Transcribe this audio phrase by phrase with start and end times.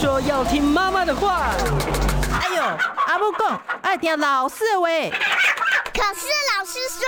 [0.00, 1.50] 说要听妈妈的话。
[2.40, 2.62] 哎呦，
[3.06, 5.10] 阿母讲爱听老师喂。
[5.10, 6.26] 可是
[6.56, 7.04] 老师说，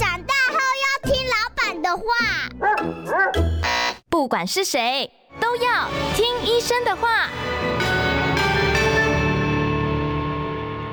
[0.00, 2.02] 长大后要听老板的话。
[4.08, 7.28] 不管是谁，都要听医生的话。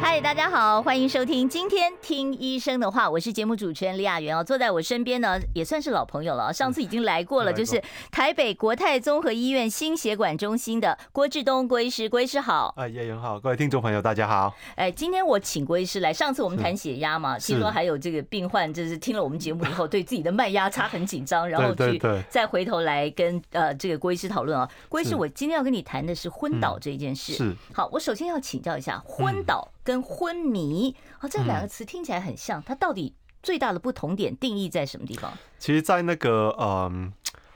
[0.01, 27.55] 嗨，大家好，欢迎收听今天听医生的话，我是节目主持人李雅媛哦，坐在我身边呢也算是老朋友了，上次已经来过了，就是台北国泰综合医院心血管中心的郭志东郭医师，郭医师好，哎，雅媛好，各位听众朋友大家好，哎，今天我请郭医师来，上次我们谈血压嘛，听说还有这个病患就是听了我们节目以后，对自己的脉压差很紧张， 然后去再回头来跟呃这个郭医师讨论啊，郭医师，我今天要跟你谈的是昏倒这件事，是。
[27.73, 33.11] 好，我首先要请教一下昏倒跟昏迷啊，这两个词听起来很像，它到底
[33.41, 35.33] 最大的不同点定义在什么地方？
[35.57, 37.11] 其实，在那个嗯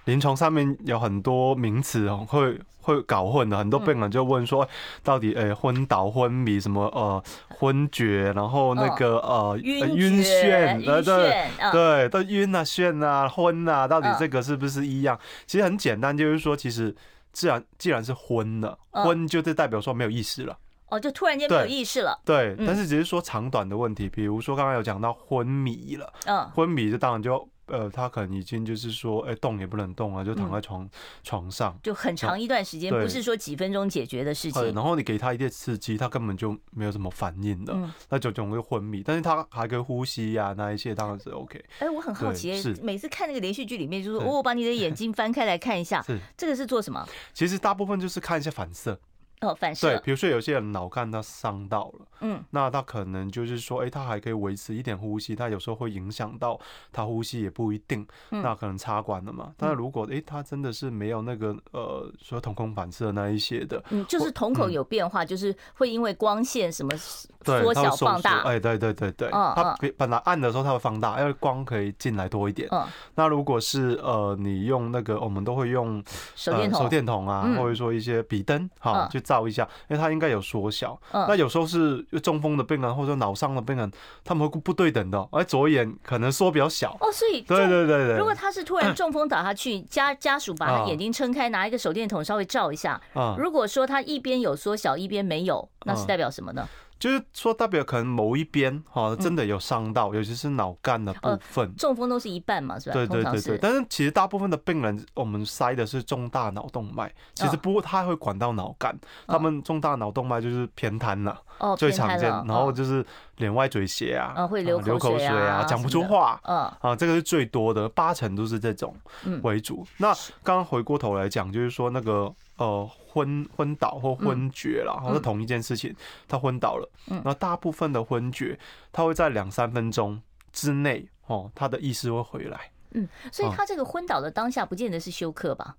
[0.05, 3.55] 临床上面有很多名词哦，会会搞混的。
[3.55, 4.67] 很多病人就问说，
[5.03, 15.19] 到底诶昏倒、昏迷什么呃昏厥，然后那个呃晕眩，对对对，都晕啊、眩啊、昏啊，到底这个是不是一样？
[15.45, 16.95] 其实很简单，就是说，其实
[17.31, 20.57] 自然既然是昏了，昏就是代表说没有意识了。
[20.93, 22.19] 哦，就突然间没有意识了。
[22.23, 24.07] 对，对，但是只是说长短的问题。
[24.07, 30.87] 比如说刚刚有讲到昏迷了，嗯，昏迷就当然就呃，他可能已经就是说，哎，动也不能动啊，就躺在床
[31.23, 34.73] 床上，就很长一段时间，不是说几分钟解决的事情。
[34.73, 37.73] 然后你给他一点刺激，他根本就没有什么反应的，
[38.09, 39.01] 那就总会昏迷。
[39.03, 41.63] 但是他还可以呼吸呀，那一些当然是 OK。
[41.79, 46.05] 哎，我很好奇，是每次看那个连续剧里面，就是我把你的眼睛翻开来看一下，
[46.37, 47.07] 这个是做什么？
[47.33, 48.99] 其实大部分就是看一下反射。
[49.43, 49.89] 哦，反射。
[49.89, 56.59] 对，比如说有些人脑干他伤到了，嗯，那他可能就是说，哎，他还可以维持一点呼吸，他有时候会影响到
[56.91, 59.51] 他呼吸也不一定，那可能插管了嘛。
[59.57, 72.69] 但是如果哎，他真的是没有那个呃，说瞳孔反射那一些的，嗯，就是瞳孔有变化，就是会因为光线什么缩小放大，哎，对对对对，他本来暗的时候他会放大，因为光可以进来多一点。
[72.71, 72.85] 嗯，
[73.15, 76.03] 那如果是呃，你用那个，我们都会用
[76.35, 79.23] 手电筒、手电筒啊，或者说一些笔灯，哈，就。
[79.23, 80.99] 照一下，因为它应该有缩小。
[81.11, 83.91] 那有时候是中风的病人或者脑伤的病人，
[84.23, 86.95] 他们会不对等的，而左眼可能缩比较小。
[86.99, 93.01] 哦，所以对对对对，如果他是突然中风倒下去，家家属把他眼睛撑开，拿一个手电筒稍微照一下。
[93.37, 96.67] 如果说他一边有缩小，一边没有，那是代表什么呢？
[97.03, 101.75] 就是说，代表可能某一边哈真的有伤到，尤其是脑干的部分。
[101.75, 102.93] 中风都是一半嘛，是吧？
[102.93, 103.57] 对对对对。
[103.57, 108.97] 但是其实大部分的病人，我们塞的是中大脑动脉，其实不过他会管到脑干。
[109.27, 111.37] 他们中大脑动脉就是偏瘫了，
[111.77, 112.29] 最常见。
[112.29, 116.39] 然后就是脸歪嘴斜啊，会流流口水啊，讲不出话。
[116.43, 118.95] 啊，这个是最多的，八成都是这种
[119.41, 119.85] 为主。
[119.97, 122.33] 那刚刚回过头来讲，就是说那个。
[122.57, 125.95] 呃，昏昏倒或昏厥了，好，是同一件事情。
[126.27, 126.89] 他昏倒了，
[127.23, 128.57] 那大部分的昏厥，
[128.91, 130.21] 他会在两三分钟
[130.51, 132.71] 之内，哦，他的意识会回来。
[132.91, 135.75] 嗯，所以他这个昏倒的当下，不见得是休克吧？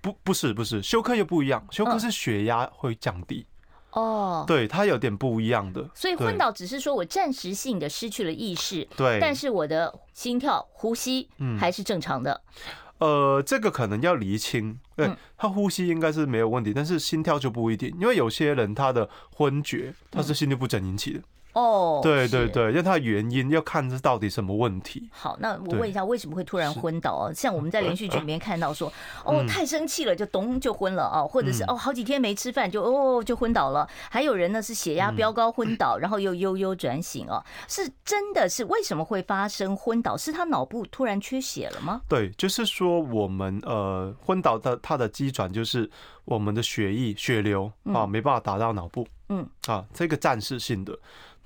[0.00, 1.64] 不，不是，不是，休克又不一样。
[1.70, 3.46] 休克是血压会降低。
[3.92, 5.88] 哦，对，他有点不一样的。
[5.94, 12.42] 所以昏倒只是说我暂时性的失去了意识，对，但是我的心跳、呼吸还是正常的。
[12.98, 21.20] 呃，这个可能要厘清，对，他呼吸应该是没有问题，但是心跳就不一定，因为有些人他的昏厥，他是心律不整引起的。
[21.56, 25.08] 哦，对对对，因为它的原因要看这到底什么问题。
[25.10, 27.32] 好，那我问一下，为什么会突然昏倒啊？
[27.32, 28.92] 像我们在连续剧里面看到说，
[29.24, 33.88] 哦，太生气了就咚就昏了啊，或者是哦好几天没吃饭就哦就昏倒了。
[34.10, 40.14] 还有人呢是血压飙高昏倒， 然后又悠悠转醒哦，是真的是为什么会发生昏倒？
[40.14, 42.02] 是他脑部突然缺血了吗？
[42.06, 45.90] 对，就是说我们呃昏倒的它的机转就是
[46.26, 50.98] 我们的血液血流啊没办法达到脑部，嗯啊这个暂时性的。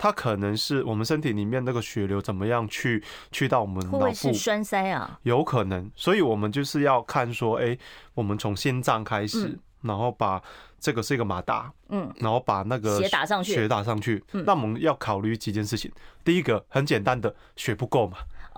[0.02, 3.98] 它可能是我们身体里面那个血流怎么样去去到我们脑部？
[3.98, 5.20] 会不会是栓塞啊？
[5.24, 7.76] 有可能，所以我们就是要看说，哎，
[8.14, 10.42] 我们从心脏开始，然后把
[10.78, 14.24] 这个是一个马达，嗯，然后把那个血打上去，血打上去。
[14.32, 15.92] 那我们要考虑几件事情。
[16.24, 18.16] 第一个很简单的，血不够嘛，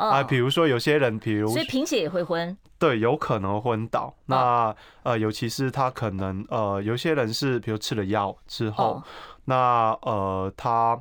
[0.08, 4.14] 啊，比如说有些人，比如所以贫血也会昏，对，有可能昏倒。
[4.26, 9.02] 那呃，尤其是他可能呃，有些人是比如吃了药之后，
[9.44, 11.00] 那呃他。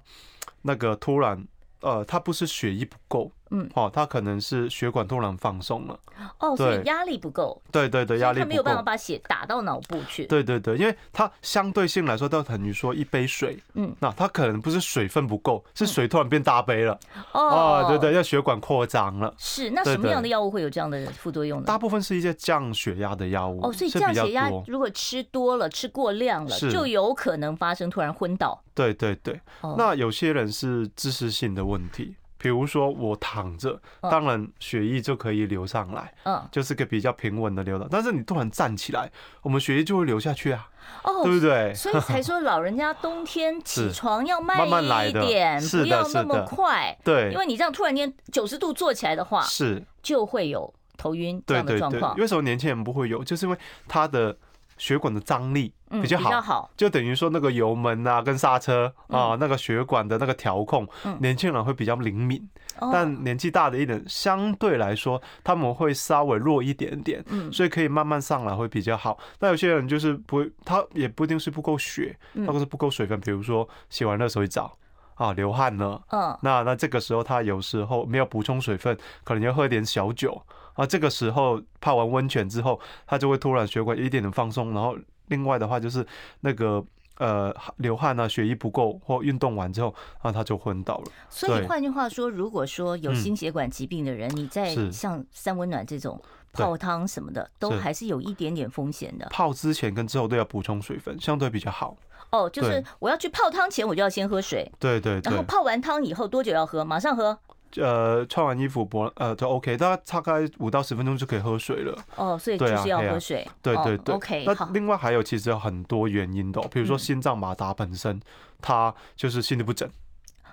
[0.64, 1.44] 那个突然，
[1.80, 6.00] 呃，他不是血液不够，嗯，哦，他可能是血管突然放松了，
[6.40, 16.98] 哦，所以压力不够，对对对，压力不够，他没有办法把血打到脑部去，对对对，因为它相对性来说，都等于说一杯水，嗯，那它可能不是水分不够，是水突然变大杯了，
[17.34, 21.66] 哦，对对，要血管扩张了，是，那什么样的药物会有这样的副作用呢？
[21.68, 29.40] 大部分是一些降血压的药物，哦，所以降血压如果吃多了、吃过量了，就有可能发生突然昏倒，对对对，
[29.78, 32.16] 那有些人是知识性的问题。
[32.42, 37.88] 比如说我躺着，当然血液就可以流上来，嗯，就是个比较平稳的流动。
[37.92, 39.12] 但是你突然站起来，
[39.44, 40.68] 我们血液就会流下去啊，
[41.04, 41.72] 哦，对不对？
[41.76, 44.68] 所以才说老人家冬天起 床要慢
[45.08, 52.16] 一点，不要那么快，对，因为你这样突然间九十度坐起来的话，是就会有头晕这样的状况。
[52.18, 53.24] 为什么年轻人不会有？
[53.24, 53.58] 就是因为
[53.88, 54.36] 他的。
[54.78, 55.72] 血管的张力
[56.02, 60.88] 比较好，就等于说那个油门啊跟刹车啊，那个血管的那个调控，
[61.20, 62.48] 年轻人会比较灵敏，
[62.80, 69.18] 但年纪大的一点，相对来说他们会稍微弱一点点，所以可以慢慢上来会比较好。
[69.40, 72.16] 那有些人就是不会，他也不一定是不够血，
[72.48, 74.78] 或者是不够水分，比如说洗完热水澡
[75.16, 76.02] 啊流汗了，
[76.42, 80.42] 那那这个时候他有时候没有补充水分，可能要喝点小酒。
[80.76, 84.98] 啊，这个时候泡完温泉之后，他就会突然血管一点点放松，然后
[85.32, 86.06] 另外的话就是
[86.42, 86.86] 那个
[87.18, 91.06] 呃流汗啊，血液不够或运动完之后，啊他就昏倒了。
[91.30, 99.26] 所以换句话说，如果说有心血管疾病的人，你在像三温暖这种泡汤什么的，都还是有一点点风险的。
[99.32, 101.96] 泡之前跟之后都要补充水分，相对比较好。
[102.32, 104.70] 哦，就是我要去泡汤前，我就要先喝水。
[104.80, 105.20] 对对。
[105.24, 106.84] 然后泡完汤以后多久要喝？
[106.84, 107.38] 马上喝。
[107.78, 111.98] 呃，穿完衣服不呃就 OK，大概大概五到十分钟就可以喝水了。
[112.16, 113.48] 哦，所以就是要喝水。
[113.62, 114.46] 对对对，OK。
[114.46, 118.20] 那另外还有其实有很多原因的，比如说心脏马达本身，
[118.62, 119.90] 它就是心律不整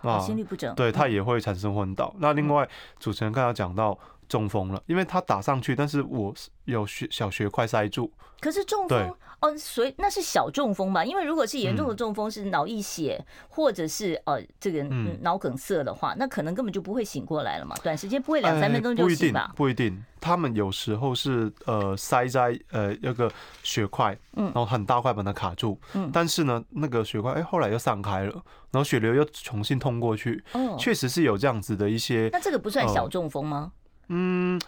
[0.03, 2.15] 啊，心律不整，对，它也会产生昏倒。
[2.19, 2.69] 那另外
[3.01, 6.35] 主持人刚刚讲到中风了，因为他打上去，但是我
[6.65, 8.13] 有血小血块塞住。
[8.41, 11.05] 可是中风哦，所以那是小中风吧？
[11.05, 14.83] 因为如果是严重的中风，是脑溢血或者是呃这个
[15.23, 17.75] 脑梗塞的话，那可能根本就不会醒过来了嘛。
[17.83, 19.53] 短时间不会两三分钟就醒吧？
[19.57, 23.31] 不一定，他们有时候是呃塞在呃那个
[23.63, 28.33] 血块，嗯然后很大块把它卡住，嗯但是呢那个血块哎后来又散开了，
[28.71, 30.43] 然后血流又重新通过去，
[30.79, 32.29] 确实是有这样子的一些。
[32.33, 33.73] 那这个不算小中风吗？
[34.09, 34.61] 嗯。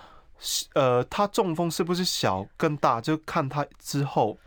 [0.72, 4.38] 呃，他中风是不是小更大，就看他之后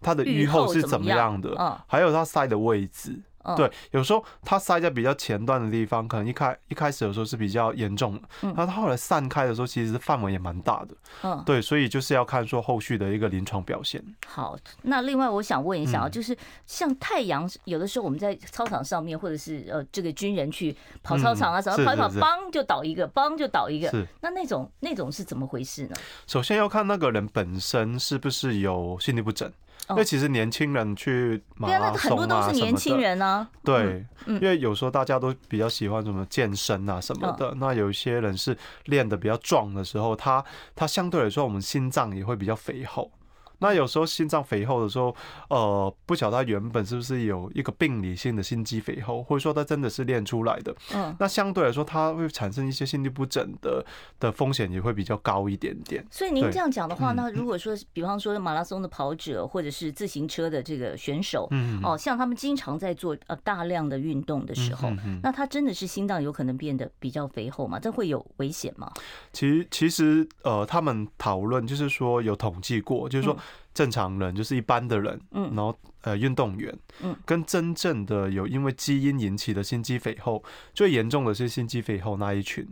[0.00, 3.22] 他的愈后是怎么样的，还有他塞的位置。
[3.56, 10.94] 对，有时候它塞在比较前段的地方，可能一开一开始的时候是比较严重的，然后它后来散开的时候，其实范围也蛮大的。
[11.22, 14.04] 嗯，对，所以就是要看说后续的一个临床表现。
[14.26, 16.36] 好，那另外我想问一下啊，就是
[16.66, 23.88] 像太阳，有的时候我们在操场上面，或者是呃这个军人去跑操场啊，什么跑一跑，邦就倒一个，邦就倒一个。
[23.90, 25.96] 是，那那种那种是怎么回事呢？
[26.26, 29.50] 首先要看那个人本身是不是有心律不整。
[29.90, 33.48] 因为其实年轻人去马拉松啊，很多都是年轻人啊。
[33.64, 37.54] 对，因为有时候大家都比较喜欢什么健身啊什么的。
[37.56, 40.44] 那有一些人是练得比较壮的时候，他
[40.74, 43.10] 他相对来说，我们心脏也会比较肥厚。
[43.60, 45.14] 那有时候心脏肥厚的时候，
[45.50, 50.74] 呃，不晓得他原本是不是有一个病理性的心肌肥厚，或者说他真的是练出来的。
[50.94, 51.14] 嗯。
[51.18, 53.84] 那相对来说，它会产生一些心律不整的
[54.20, 56.06] 的风险也会比较高一点点。
[56.10, 64.90] 所以您这样讲的话，那如果说，比方说马拉松的跑者或者是自行车的这个选手，嗯，哦，像他们经常在做呃大量的运动的时候，
[65.22, 67.78] 那他真的是心脏有可能变得比较肥厚吗？
[67.78, 68.92] 这会有危险吗？
[69.32, 73.36] 其实其实呃，他们讨论就是说有统计过，就是说。
[73.74, 80.42] 正常人就是一般的人，嗯，然后呃运动员，嗯，跟真正的有因为基因引起的心肌肥厚，
[80.74, 82.66] 最严重的是心肌肥厚那一群，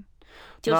[0.60, 0.78] 就是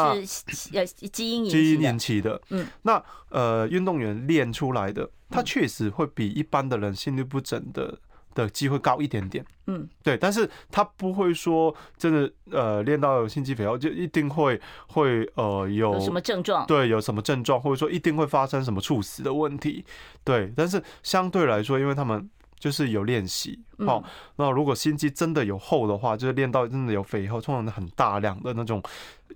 [0.76, 7.99] 呃基因基因引起的，嗯，那呃运动员练出来的，他确实会比一般的人心律不整的。
[8.37, 16.66] 的机会高一点点，嗯，对，但是他不会说真的，呃，练到有心肌肥厚就一定会会呃有，有什么症状？
[16.66, 19.85] 对，有什么症状，或者说一定会发生什么猝死的问题？
[20.23, 24.02] 对，但是相对来说，因为他们就是有练习，好，
[24.36, 28.82] 那如果心肌真的有厚的话，就是练到真的有肥厚，通常很大量的那种。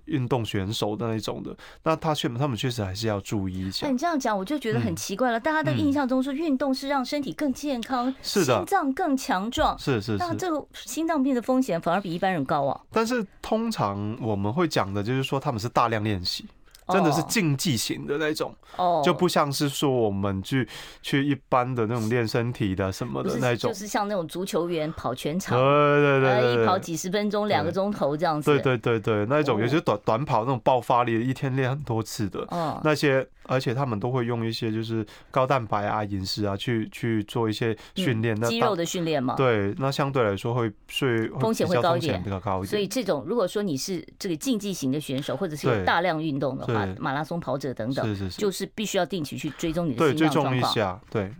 [0.05, 3.85] 运动选手的那种的，那他确他们确实还是要注意一下。
[3.85, 5.39] 那你这样讲，我就觉得很奇怪了。
[5.39, 10.17] 大家的印象中说，运动是让身体更健康，是的，心脏更强壮，是是是。
[10.17, 12.81] 那这个心脏病的风险反而比一般人高啊。
[12.91, 16.45] 但是通常我们会讲的就是说，他们是大量练习。
[16.87, 20.67] 真的是竞技型的那种，哦，就不像是说我们去
[21.01, 32.47] 去一般的那种练身体的什么的那种，就是像那种足球员跑全场，对对对对，一跑几十分钟、两个钟头这样子，对对对对，那种有些短短跑那种爆发力，一天练很多次的，
[32.83, 33.27] 那些。
[33.47, 39.33] 而且他们都会用一些就是高蛋白啊饮食啊去去做一些训练，那、嗯、肌肉的训练嘛。
[39.35, 42.67] 对，那相对来说会睡风险会高一点，比较高一点。
[42.67, 50.57] 所以这种如果说你是这个竞技型的选手，或者是有大量运动的话，马拉松跑者等等，是是是，必须要定期去追踪你的心脏状况。
[50.57, 51.33] 一下，对。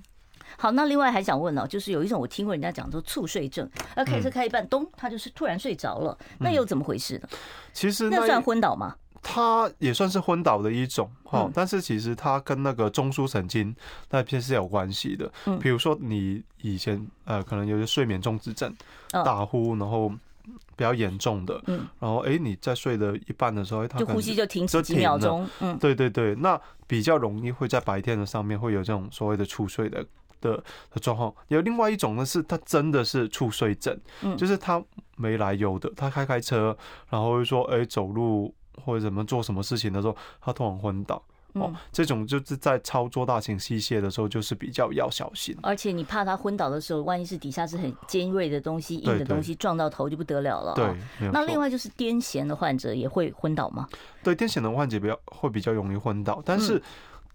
[0.57, 7.27] 好，那另外还想问呢，就是有一种我听过人家讲说猝睡症，那开车开一半，咚，他就是突然睡着了，那又怎么回事呢？
[7.73, 8.95] 其实那算昏倒吗？
[9.23, 13.75] 它也算是昏倒的一种哈，但是其实它跟那个中枢神经
[14.09, 15.31] 那片是有关系的。
[15.59, 18.75] 比如说你以前呃可能有些睡眠中止症，
[19.11, 20.11] 打呼然后
[20.75, 21.87] 比较严重的，嗯。
[21.99, 30.05] 然后哎你在睡的一半的时候，他就呼吸就停止几秒钟，嗯，对对对，那比较容易会在白天的上面会有这种所谓的猝睡的
[30.39, 30.57] 的
[30.91, 31.33] 的状况。
[31.47, 34.37] 有另外一种呢，是他真的是猝睡症，嗯。
[34.37, 34.83] 就是他
[35.15, 36.75] 没来由的，他开开车，
[37.09, 38.53] 然后会说哎走路。
[38.85, 41.21] 或者怎么做什么事情的时候，他突然昏倒
[41.53, 45.55] 哦，这种就是在操作大型器械的时候，就是比较要小心。
[45.61, 50.73] 而且你怕他昏倒的时候，万一是底下是很尖锐的东西、硬的东西撞到头就不得了了。
[50.73, 53.87] 对，那另外就是癫痫的患者也会昏倒吗？
[54.23, 56.81] 对，癫痫的患者比较会比较容易昏倒，但是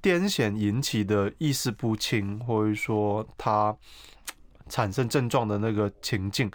[0.03, 3.77] 癫痫引起的意识不清，或者说他
[4.69, 6.51] 产生症状的那个情境。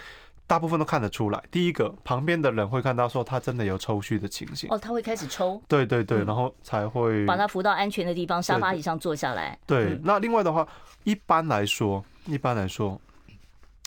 [0.51, 1.41] 大部分都看得出来。
[1.49, 4.69] 第一个，旁边的人会看到说他真的有抽搐的情形。
[4.69, 5.61] 哦，他会开始抽。
[5.65, 9.57] 对对对，然后才会把他扶到安全的地方，沙发椅上坐下来。
[9.65, 10.67] 对，那另外的话，
[11.05, 12.99] 一般来说，一般来说，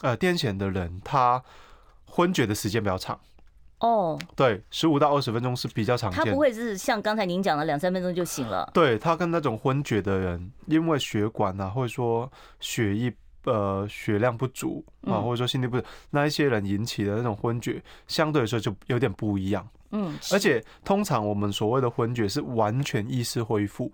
[0.01, 1.43] 呃，癫痫的人他
[2.07, 3.21] 昏厥的时间比较长。
[3.81, 6.25] 哦，对，十五到二十分钟是比较常见。
[6.25, 8.71] 他不会是像刚才您讲的两三分钟就醒了。
[8.73, 13.13] 对，他跟那种昏厥的人，因为血管啊，或者说血液。
[13.45, 19.67] 呃，血量不足啊，或者说心力不足，那一些人引起的那种昏厥，相对来说就有点不一样。
[19.91, 23.93] 嗯，而且通常我们所谓的昏厥是完全意识恢复。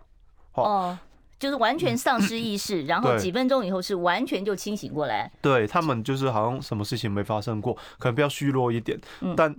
[0.55, 0.99] 哦，
[1.39, 5.31] 就是完全丧失意识， 然后几分钟以后是完全就清醒过来。
[5.43, 8.99] 对，他们就是好像什么事情没发生过，可能比较虚弱一点。
[9.37, 9.55] 但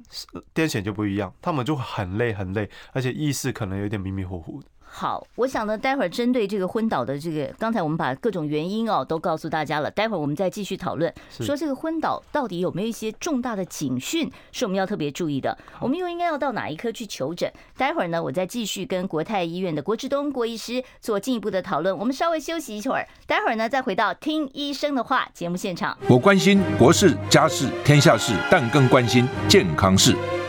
[0.54, 4.68] 癫痫就不一样，他们就很累很累，而且意识可能有点迷迷糊糊的。
[4.94, 9.90] 好，我想呢，待会儿针对这个昏倒的这个，刚才我们把各种原因哦都告诉大家了。
[9.90, 15.58] 待会儿我们再继续讨论，说这个昏倒到底有没有一些重大的警讯是我们要特别注意的？
[15.80, 17.50] 我们又应该要到哪一科去求诊？
[17.78, 21.98] 待会儿呢，我再继续跟国泰医院的郭志东郭医师做进一步的讨论。
[21.98, 25.98] 我们稍微休息一会儿，待会儿呢再回到听医生的话节目现场。
[26.10, 30.14] 我关心国事、家事、天下事，但更关心健康事。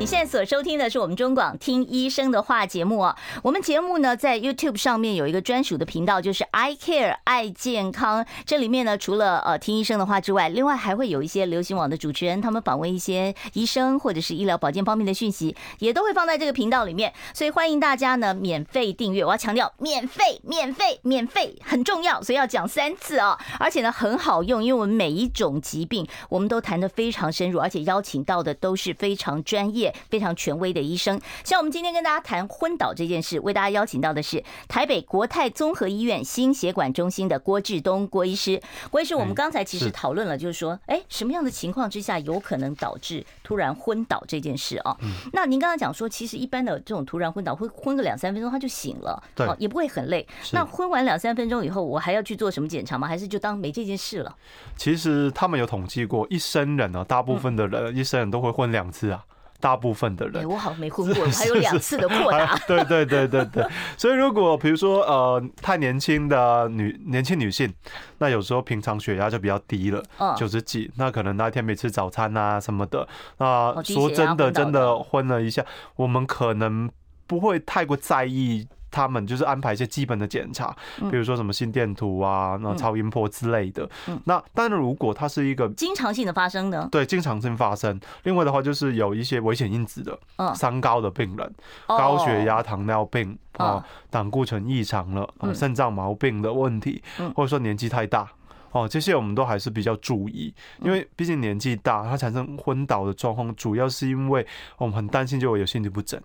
[0.00, 3.14] 你现在所收听的是我们中广听医生的话节目哦。
[3.42, 8.24] 我们节目呢在 YouTube 上面有一个专属的频道，就是 I Care 爱健康。
[8.46, 17.12] 这里面呢除了呃听医生的话之外，另外还会有一些流行网的主持人，他们访问一些医生或者是医疗保健方面的讯息，也都会放在这个频道里面。
[17.34, 19.22] 所以欢迎大家呢免费订阅。
[19.22, 23.36] 我要强调，免费、免费、免费很重要，所以要讲三次哦。
[23.58, 29.89] 而且呢很好用，因为我们每一种疾病我们都谈得非常深入，而且邀请到的都是非常专业。
[30.08, 38.60] 非常权威的医生，像我们今天跟大家谈昏倒这件事，为大家邀请到的是台北国泰综合医院心血管中心的郭志东郭医师。
[38.90, 44.96] 郭医师，我们刚才其实讨论了，就是说，哎，什么样的情况之下有可能导致突然昏倒这件事啊？
[45.32, 50.26] 那您刚刚讲说，其实一般的这种突然昏倒，会昏个两三分钟他就醒了，对，也不会很累。
[50.52, 53.06] 那昏完两三分钟以后，我还要去做什么检查吗？
[53.06, 54.36] 还是就当没这件事了？
[54.76, 59.24] 其实他们有统计过，一生人呢，大部分的人一生人都会昏两次啊。
[59.60, 62.56] 大部分的人，我好像没昏过，还有两次的扩大。
[62.66, 67.72] 对对对对对， 所以如果比如说呃太年轻的女年轻女性，
[68.18, 70.02] 那有时候平常血压就比较低了，
[70.36, 74.50] 九十几，那可能那天没吃早餐啊什么的，那说真的。
[74.50, 75.64] 真的昏了一下，
[75.96, 76.90] 我们可能
[77.26, 78.66] 不会太过在意。
[78.90, 80.74] 他们就是安排一些基本的检查，
[81.10, 83.88] 比如说什么心电图啊，那超音波之类的。
[84.24, 87.98] 那当然，如果它是一个经常性的发生的，对，经常性发生。
[88.24, 90.18] 另外的话，就是有一些危险因子的，
[90.54, 91.54] 三高的病人，
[91.86, 97.02] 高血压、糖尿病啊，胆固醇异常了，肾脏毛病的问题，
[97.34, 98.28] 或者说年纪太大。
[98.72, 104.46] 哦，这些我们都还是比较注意，因为毕竟年纪大，它产生昏倒的状况，主要是因为
[104.78, 106.20] 我们很担心就会有心律不整。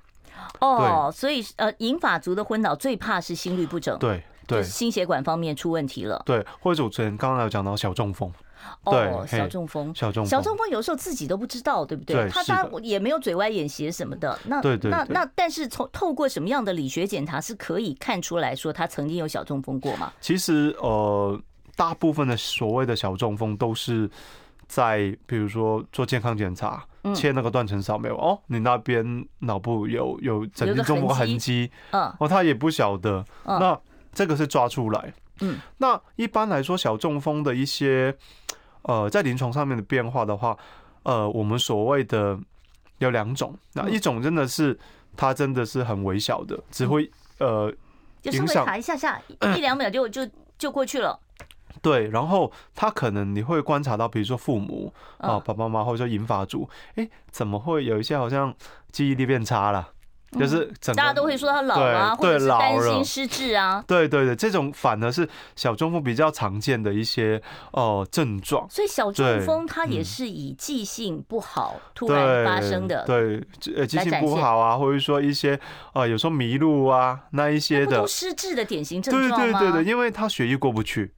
[0.59, 6.21] 哦，所以呃，银发族的昏倒最怕是心律不整，对对，心血管方面出问题了。
[6.25, 8.31] 对，或者主持人刚刚有讲到小中风，
[8.83, 12.29] 哦，小中风，小中小中风有时候自己都不知道，对不对？
[12.29, 14.37] 他他也没有嘴歪眼斜什么的。
[14.45, 20.13] 那对对，那那但是从透过什么样的理学检查是可以看出来说他曾经有小中风过吗？
[20.21, 21.39] 其实呃，
[21.75, 24.09] 大部分的所谓的小中风都是
[24.67, 26.85] 在比如说做健康检查。
[27.13, 33.79] 切那个断层扫描哦，你那边脑部有有整经中风痕迹，嗯，哦，他也不晓得，那
[34.11, 38.17] 这个是抓出来，嗯，那一般来说小中风的一些
[38.81, 40.57] 呃在临床上面的变化的话，
[41.03, 42.39] 呃，我们所谓的
[42.97, 44.75] 有两种，那一种真的是
[45.15, 47.07] 它真的是很微小的，只会
[47.37, 47.71] 呃
[48.23, 49.21] 影响卡一下下
[49.55, 51.19] 一两秒就就就过去了。
[51.85, 58.51] 对，然后他可能你会观察到，比如说父母啊、爸爸妈妈或者说银发族，哎，怎么会有一些好像
[58.91, 59.89] 记忆力变差了？
[60.39, 63.81] 就是整个大家都会说他老啊，或者是担心失智啊。
[63.87, 68.67] 对对对，这种反而是小中风比较常见的一些哦症状。
[68.69, 73.05] 所以小中风它也是以记性不好突然发生的。
[73.05, 73.41] 对，
[73.77, 75.57] 呃，记性不好啊，或者说一些
[75.93, 81.13] 啊，有时候迷路啊，那一些的失智的典型症状对对对，因为他血液过不去。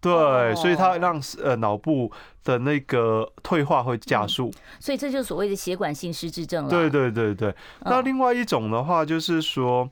[0.00, 6.70] 对，所以它让呃脑部的那个退化会加速，所以这就是所谓的血管性失智症了。
[6.70, 9.88] 对对对对，那另外一种的话就是说，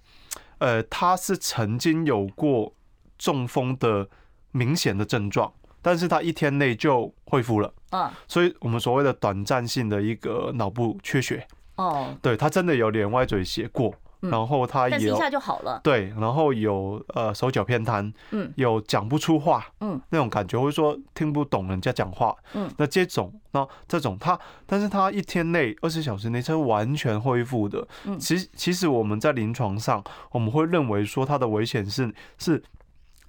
[0.58, 2.74] 呃，他是曾经有过
[3.16, 4.08] 中风的
[4.50, 7.72] 明显的症状，但是他一天内就恢复了。
[7.92, 11.46] 嗯，所以我们所谓的短暂性的一个脑部缺血。
[11.76, 13.94] 哦，对，他真的有脸歪嘴斜过。
[14.30, 32.62] 然后他也一下就好了，对，然后有呃手脚偏瘫，嗯，有讲不出话，嗯，那种感觉，或者说听不懂人家讲话，嗯，那这种，那这种他，但是他一天内二十小时内是完全恢复的，嗯，其实其实我们在临床上我们会认为说他的危险是是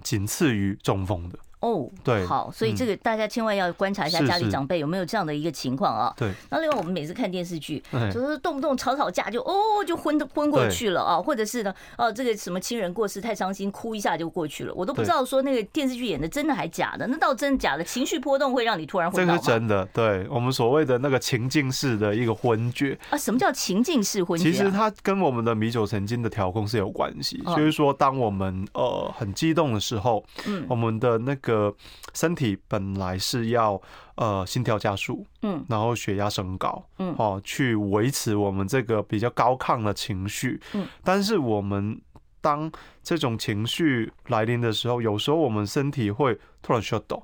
[0.02, 1.40] 仅次于中风的。
[1.64, 6.14] 哦，对，好，所以这个大家千万要观察一下家里长辈有没有这样的一个情况啊。
[6.18, 6.30] 对。
[6.50, 7.82] 那另外我们每次看电视剧，
[8.14, 9.54] 就是动不动吵吵架就哦
[9.88, 14.74] 就昏昏过去了啊，或者是呢，哦这个什么亲人过世太伤心，哭一下就过去了。
[14.74, 17.84] 我都不知道说那个电视剧演的真的还假的，那到真的假的？
[17.86, 19.40] 情绪波动会让你突然昏倒吗？
[19.42, 23.18] 这是真的，对我们所谓的那个情境式的一个昏厥啊。
[23.18, 24.52] 什么叫情境式昏厥？
[24.52, 27.42] 其实它跟我们的迷走神经的调控是有关系。
[27.56, 31.74] 就是说，当我们呃很激动的时候，嗯，我们的那个身
[32.14, 33.82] 身体本来是要
[34.16, 42.00] 呃心跳加速，嗯，然后血压升高，嗯，哦，去维持我们这个比较高亢的情绪，嗯，但是我们
[42.42, 47.24] 当这种情绪来临的时候，有时候我们身体会突然 shut down，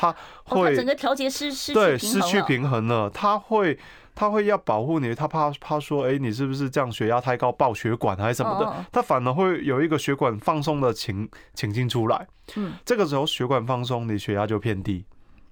[0.00, 3.78] 它会整个调节失失对失去平衡了，他会
[4.14, 12.26] 他会要保护你，他怕怕说，哎，你是不是这样血压太高爆血管还是什么的，他反而会有一个血管放松的情情境出来。
[12.56, 15.04] 嗯，这个时候血管放松，你血压就偏低，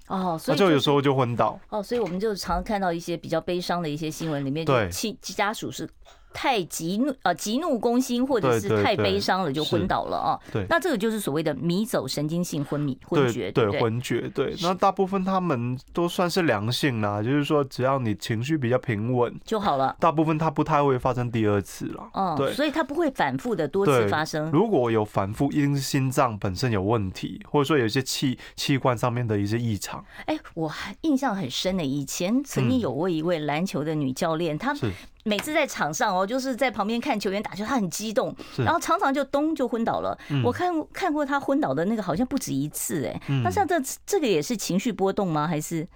[0.06, 1.60] 哦，所以就有时候就昏倒。
[1.68, 5.86] 哦，所以我们就常看到一些比较悲伤的一些新闻，里面就亲家属是。
[6.32, 10.38] 太急怒呃，急怒攻心，或者是太悲伤了就昏倒了啊。
[10.52, 14.30] 对，那这个就是所谓的迷走神经性昏迷昏厥，对昏厥。
[14.34, 19.96] 对，那大部分他们都算是良性啦，就是说只要你情绪比较平稳就好了。
[19.98, 22.08] 大部分它不太会发生第二次了。
[22.12, 24.50] 嗯，对，所以它不会反复的多次发生。
[24.50, 30.04] 如果有反复，一定是心脏本身有问题，或者说有一些器器官上面的一些异常。
[30.26, 34.74] 哎，我还印象很深的，以前曾经有过一位篮球的女教练，她。
[35.28, 40.18] 每次在场上哦，就是在旁边看球员打球，他很激动，然后常常就咚就昏倒了。
[40.42, 43.20] 我看看过他昏倒的那个，好像不止一次哎。
[43.44, 45.46] 那像这这个也是情绪波动吗？
[45.46, 45.86] 还是？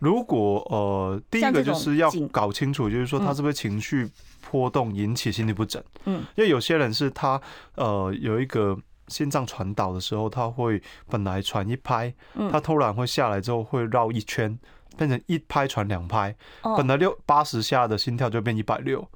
[0.00, 4.10] 如果呃，第一个就是要搞清楚，就是说他是不是情绪
[4.50, 5.82] 波动引起心律不整？
[6.04, 7.40] 嗯，因为有些人是他
[7.76, 8.76] 呃有一个
[9.08, 12.12] 心脏传导的时候，他会本来传一拍，
[12.50, 14.58] 他突然会下来之后会绕一圈。
[14.96, 16.34] 变成一拍传两拍，
[16.76, 19.06] 本来六八十下的心跳就变一百六，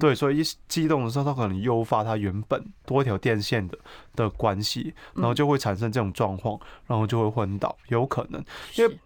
[0.00, 3.78] 对，所以一激动的时候，它可能诱发它原本多一条电线的
[4.14, 8.42] 的关系，然后就会产生这种状况，然后就会昏倒，有可能，
[8.76, 8.98] 因为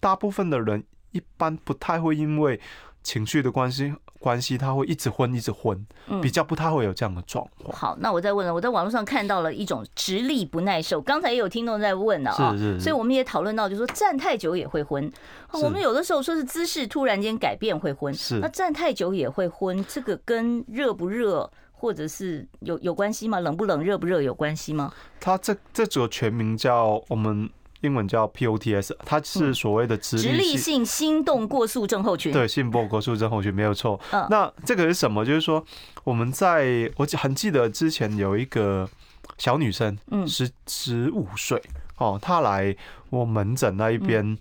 [0.00, 2.60] 大部分的人一般不太会因为
[3.08, 3.94] 情绪的关系。
[4.20, 5.86] 关系他会一直昏，一直昏，
[6.20, 7.72] 比较不太会有这样的状况。
[7.78, 15.08] 好，那我再问了，我在网络上看到了一种直立不耐受，刚才也有听众在问了啊，所以我们也讨论到，就是说站太久也会昏。
[15.52, 23.38] 我们有的时候说是姿势突然间改变会昏，是那站太久也会昏，这个跟热不热或者是有有关系吗？
[23.38, 24.92] 冷不冷、热不热有关系吗？
[25.20, 27.48] 它这这组全名叫我们
[27.80, 32.32] 英文叫 POTS，它是所谓的直直立性心动过速症候群。
[32.32, 33.98] 对，心动过速症候群没有错。
[34.30, 35.24] 那这个是什么？
[35.24, 35.64] 就是说
[36.04, 38.88] 我们在我很记得之前有一个
[39.36, 41.62] 小女生，嗯，十十五岁
[41.98, 42.76] 哦，她来
[43.10, 44.36] 我门诊那一边。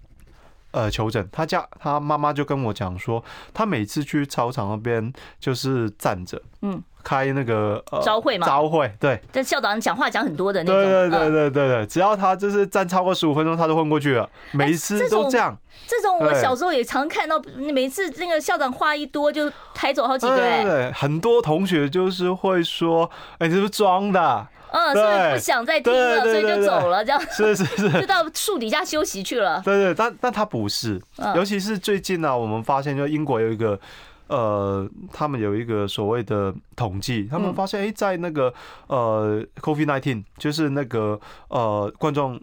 [0.71, 15.58] 呃，求诊，他家他妈妈就跟我讲说，他每次去操场那边就是站着，嗯，开那个呃朝会嘛，朝会，对，这校长讲话讲很多的那种，对对对对对对，只要他就是站超过十五分钟，他就昏过去了，每一次都这样。
[15.88, 24.47] 这种我小时候也常看到，每次那个校长话一多就抬走好几个，对对，很多同学就是会说，哎，这是装的。
[24.71, 29.62] 嗯，所以不想再听了，所以就走了，这样是是是， 就到树底下休息去了。
[29.63, 31.01] 对对，但但他不是，
[31.36, 33.80] 尤其是最近呢，我们发现就英国有一个，
[34.27, 38.53] 呃，他们有一个所谓的统计，他们发现哎，在那个
[38.88, 42.39] 呃，COVID-19，就是那个呃，冠状。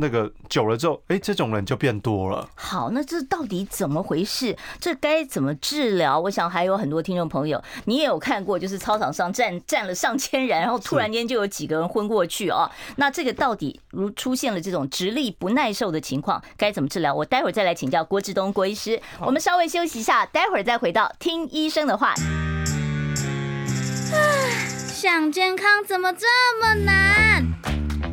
[0.00, 2.48] 那个久了之后，哎，这种人就变多了。
[2.54, 4.56] 好，那这到底怎么回事？
[4.80, 6.20] 这该怎么治疗？
[6.20, 12.70] 我想还有很多听众朋友，你也有看过，就是操场上站站了上千人，然后突然间就有几个人昏过去啊。
[12.94, 17.12] 那这个到底如出现了这种直立不耐受的情况，该怎么治疗？
[17.12, 19.02] 我待会儿再来请教郭志东郭医师。
[19.18, 22.14] 我们稍微休息一下，待会儿再回到听医生的话。
[24.86, 26.26] 想健康怎么这
[26.60, 27.87] 么难？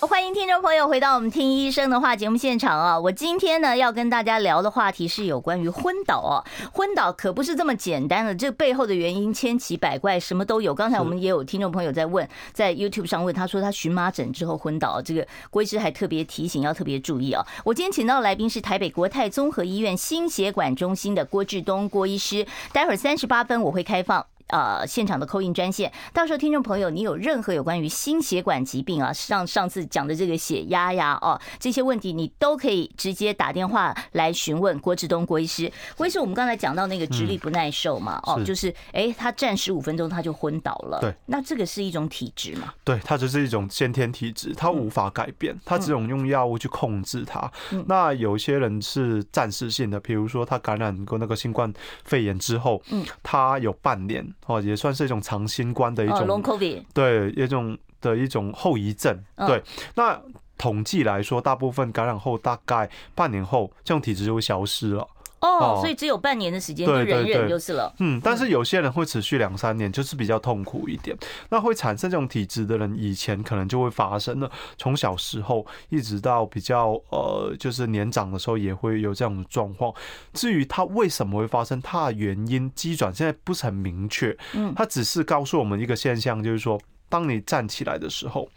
[0.00, 3.00] 欢迎听众朋友回到我们听医生的话节目现场啊！
[3.00, 6.44] 我今天呢要跟大家聊的话题是有关于昏倒哦。
[6.72, 10.74] 昏倒可不是这么简单的，这背后的原因千奇百怪，什么都有。
[10.74, 17.46] 刚才我们也有听众朋友在问，在 YouTube 上问，他说他荨麻疹之后昏倒，这个郭医师还特别提醒要特别注意啊！
[17.64, 24.26] 我今天请到的来宾是台北国泰综合医院心血管中心的郭志东郭医师，待会儿三十八分我会开放。
[24.48, 35.70] 呃，现场的 call in 专线，到时候听众朋友，你有任何有关于心血管疾病啊，上上次讲的这个血压呀，哦，这些问题，你都可以直接打电话来询问郭志东郭医师。
[35.96, 41.00] 郭医师，我们刚才讲到那个直立不耐受嘛，哦，就是哎，他站十五分钟他就昏倒了。
[41.00, 42.72] 对，那这个是一种体质嘛？
[42.84, 47.50] 对，它就是一种先天体质，它无法改变，它只能用药物去控制它。
[47.86, 51.72] 那有些人是暂时性的，比如说他感染过那个新冠
[52.04, 54.24] 肺炎之后，嗯，他有半年。
[54.46, 59.22] 哦，也算是一种长新冠的一种，long COVID，对，一种的一种后遗症。
[59.46, 59.62] 对，
[59.94, 60.20] 那
[60.56, 65.06] 统计来说，大部分感染后大概半年后，这种体质就会消失了。
[65.40, 67.94] 哦，所以只有半年的时间，就忍忍就是了。
[67.98, 71.16] 嗯，但是有些人会持续两三年，就是比较痛苦一点。
[71.50, 74.50] 那会产生这种体质的人，以前可能就会发生了。
[74.78, 79.92] 从小时候一直到比较呃，就是年长的时候，也会有这样的状况。
[80.32, 84.36] 至于他为什么会发生，它的原因机转现在不是很明确。
[84.54, 88.48] 嗯，他只是告诉我们一个现象，就是说，当你站起来的时候，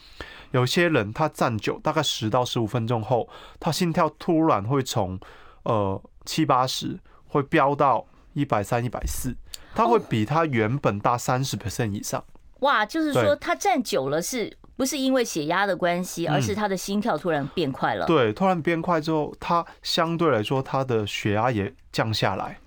[0.51, 3.27] 有些人他站久，大概十到十五分钟后，
[3.59, 5.19] 他心跳突然会从
[5.63, 6.01] 呃。
[6.25, 9.35] 七八十会飙到一百三、一百四，
[9.73, 12.23] 它会比它原本大三十 percent 以上。
[12.59, 18.05] 哇，就是说它站久了，是不是因为血压的关系，而是他的心跳突然变快了？
[18.05, 22.57] 对，突然变快之后，它相对来说它的血压也降下来，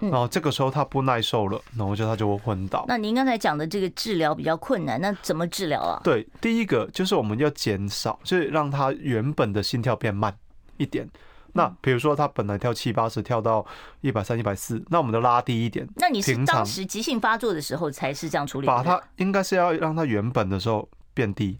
[0.00, 2.84] 然后这个时候它不耐受了，然后就它就会昏倒。
[2.88, 6.00] 那您刚才讲的这个治疗比较困难，那怎么治疗啊？
[6.02, 10.36] 对，第一个就是我们要减少，就是让它原本的心跳变慢
[10.76, 11.08] 一点。
[11.54, 13.64] 那比如说他本来跳七八十，跳到
[14.00, 15.88] 一百三、一百四，那我们就拉低一点。
[15.96, 18.66] 那你是当时急性发作的时候才是这样处理？
[18.66, 21.58] 把它应该是要让它原本的时候变低。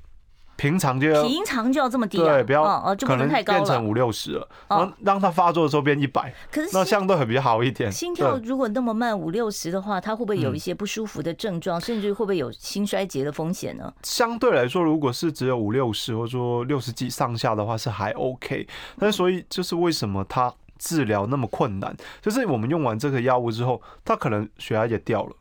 [0.61, 7.91] 平常就要平常就要这么低，对，不要哦，就不能太高，变成五六十了，然后让它发作的时候变一百，可是那相对会比较好一点。
[7.91, 13.91] 心跳如果那么慢五六十的话，它会不会有一些不舒服的症状，甚至会不会有心衰竭的风险呢？
[14.03, 18.69] 相对来说，如果是只有五六十或者说六十几上下的话，是还 OK。
[18.99, 25.35] 但是所以就是为什么它治疗那么困难，就是我们用完这个药物之后，它可能血压也掉了，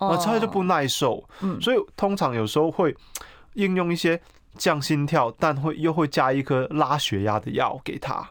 [0.00, 1.24] 那它就不耐受。
[1.40, 2.94] 嗯，所以通常有时候会
[3.54, 4.20] 应用一些。
[4.56, 8.28] 降心跳，但会又会加一颗拉血压的药给他。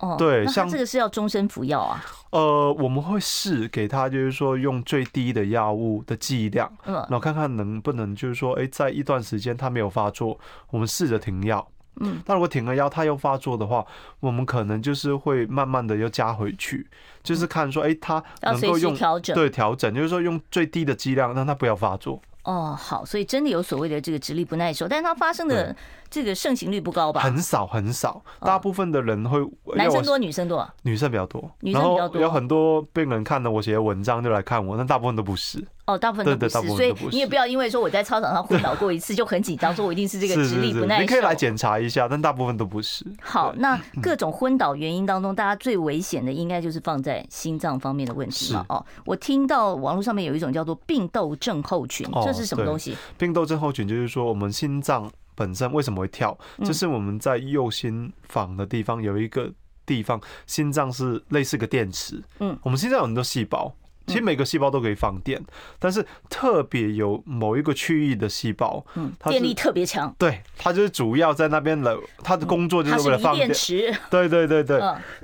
[0.00, 2.04] 哦，对，像这个是要终身服药啊。
[2.30, 10.38] 呃，我们会试给他，就是说用最低的药物的剂量，嗯，然后看看能不能，就是说，哎，在一段时间他没有发作，
[10.70, 11.66] 我们试着停药。
[12.00, 13.84] 嗯，那如果停了药，他又发作的话，
[14.20, 16.86] 我们可能就是会慢慢的又加回去，
[17.24, 22.22] 就是看说，哎，他能够用调整，对，调整，就是说用最低的剂量让他不要发作。
[22.48, 25.76] 哦，好，所以真的有所谓的这个直立不耐受，但是它发生的
[26.08, 27.20] 这个盛行率不高吧？
[27.20, 29.38] 很少很少，大部分的人会
[29.76, 35.62] 男生多女生多，女生比较多，女生比较多，有很多病人看了我写的文章就来看我，但大部分都不是。
[35.88, 41.00] 哦，大部分都不是，所以你也不要因为说我在操场上昏倒过一次就很紧张，说我一定是这个直立不耐受。
[41.00, 43.06] 你可以来检查一下，但大部分都不是。
[43.22, 48.66] 好，那各种昏倒原因当中，大家最危险的应该就是放在心脏方面的问题嘛。
[48.68, 52.94] 哦，我听到网络上面有一种叫做病窦症候群，这是什么东西？
[53.16, 59.50] 病窦症候群就是说我们心脏本身为什么会跳，就是我们在右心房的地方有一个
[59.86, 62.22] 地方，心脏是类似个电池。
[62.40, 63.72] 嗯，我们心脏有很多细胞。
[64.08, 65.40] 其实每个细胞都可以放电，
[65.78, 73.52] 但是特别有某一个区域的细胞，嗯，电力特别强，对，它就是主要在那边的，它的工作就是为了放电。
[73.52, 74.82] 池，对对对对。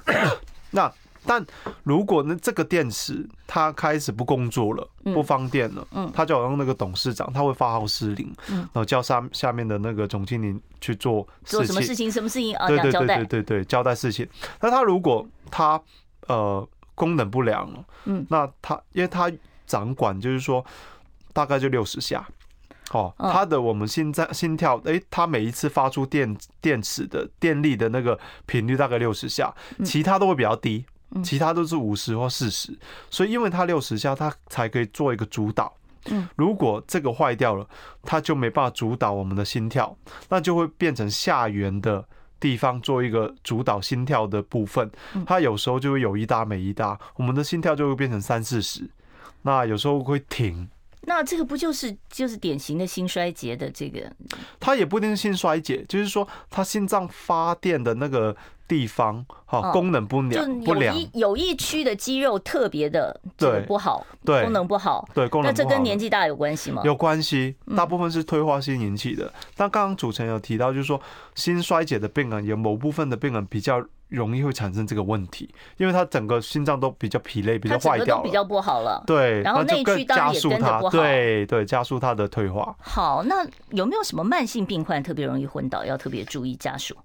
[0.70, 0.92] 那
[1.25, 1.44] 但
[1.85, 12.66] 如果呢，这个电池它开始不工作了，不放电了，嗯，它就好像那个董事长，他会发号施令，嗯，然后叫下下面的那个总经理去做做什么事情，什么事情啊？
[12.68, 14.29] 对对对对对对，交代事情。
[14.61, 15.81] 那他如果他
[16.27, 16.68] 呃。
[16.95, 17.69] 功能不良，
[18.05, 19.31] 嗯，那他因为他
[19.67, 20.65] 掌管就是说
[21.33, 22.27] 大概就六十下，
[22.93, 29.53] 哦，他的我们心脏心跳，诶，他每一次发出电电池的电力的那个频率大概六十下，
[29.85, 30.85] 其他都会比较低，
[31.23, 32.77] 其他都是五十或四十，
[33.11, 35.75] 所以因为他六十下，他才可以做一个主导，
[36.07, 37.67] 嗯，如果这个坏掉了，
[38.03, 39.97] 他就没办法主导我们的心跳，
[40.29, 42.07] 那就会变成下缘的。
[42.45, 44.91] 地方做一个主导心跳的部分，
[45.25, 48.87] 它有时候就会有一搭没一搭，我们的心跳就会变成三四十，
[49.41, 50.69] 那有时候会停。
[51.07, 54.13] 那这个不就是就是典型的心衰竭的这个？
[54.61, 58.37] 它也不一定是心衰竭，就是说它心脏发电的那个。
[58.75, 65.49] 地方哈功能不良，不良，有一区的肌肉特别的对不好，对功能不好，对功能。
[65.49, 66.83] 那这跟年纪大有关系吗？
[66.85, 69.33] 有关系，大部分是退化性引起的。
[69.57, 71.01] 但刚刚主持人有提到，就是说
[71.37, 79.05] 心衰竭的病人有某部分的病人比较容易会产生这个问题，因为他整个心脏都比较疲累，比较坏掉，比较不好了。
[79.07, 82.75] 对，然后内区当然也跟着不好，对对，加速他的退化。
[82.81, 86.97] 好，那有没有什么慢性病患特别容易昏倒，要特别注意家属？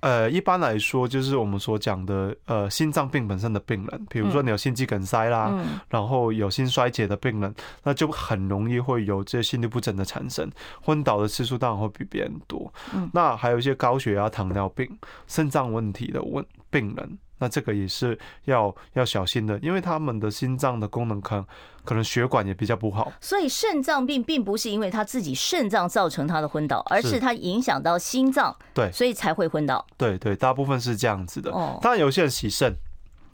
[0.00, 10.50] 呃，一般来说，就是我们所讲的呃心脏病本身的病人，比如说你有心肌梗塞啦，嗯、然后有心衰竭的病人，那就很容易会有这些心律不整的产生，
[10.82, 12.72] 昏倒的次数当然会比别人多。
[12.94, 14.88] 嗯、那还有一些高血压、糖尿病、
[15.26, 17.18] 肾脏问题的问病人。
[17.38, 21.46] 那这个也是要要小心的，因为他们的心脏的功能可能
[21.84, 23.12] 可能血管也比较不好。
[23.20, 29.84] 所以肾脏病并不是因为他自己肾脏造成他的昏倒，而是他影响到心脏，对，所以才会昏倒。
[29.96, 31.50] 对对，大部分是这样子的。
[31.50, 32.74] 哦，当然有些人洗肾，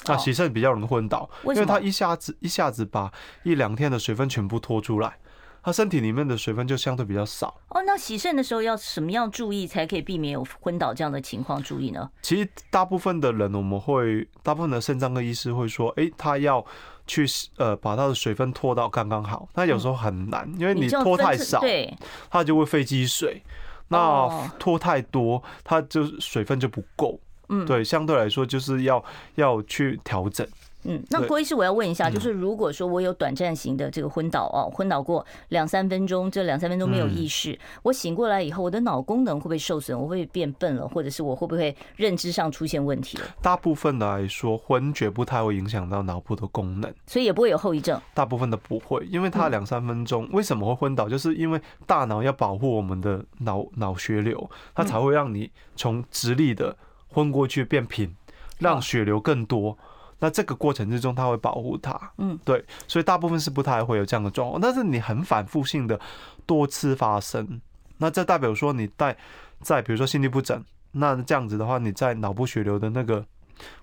[0.06, 3.12] 啊，洗肾比较容易昏倒，因为他一下子一下子把
[3.44, 5.16] 一两天的水分全部拖出来。
[5.62, 7.82] 他身体里面的水分就相对比较少哦。
[7.86, 11.62] 那洗肾的时候要什么样注意，才可以避免有昏倒这样的情况？
[11.62, 12.10] 注意呢？
[12.20, 16.64] 其实大部分的人，我们会大部分的肾脏科医师会说，哎，他要
[17.06, 19.48] 去呃把他的水分拖到刚刚好。
[19.54, 21.96] 那有时候很难，因为你拖太少，对，
[22.30, 23.42] 他就会肺积水。
[23.88, 27.20] 那拖太多，他就水分就不够。
[27.50, 30.46] 嗯，对，相对来说就是要要去调整。
[30.84, 39.96] 嗯，那郭医师，我要问一下，就是如果说我有短暂型的这个昏倒哦，昏倒过两三分钟，这两三分钟没有意识，我醒过来以后，我的脑功能会不会受损？
[39.98, 43.18] 我会变笨了，或者是我会不会认知上出现问题？
[43.40, 48.00] 大部分的来说，昏厥不太会影响到脑部的功能，所以也不会有后遗症。
[48.12, 51.08] 大部分的不会，因为它两三分钟为什么会昏倒？
[51.08, 56.76] 就是因为大脑要保护我们的脑脑血流，它才会让你从直立的
[57.08, 58.12] 昏过去变平，
[58.58, 59.78] 让血流更多。
[60.22, 64.60] 那这个过程之中，他会保护它，嗯，对，所以大部分是不太会有这样的状况。
[64.60, 65.98] 但是你很反复性的
[66.46, 67.60] 多次发生，
[67.98, 69.16] 那这代表说你在
[69.62, 73.26] 在比如说心律不整，那这样子的话，你在脑部血流的那个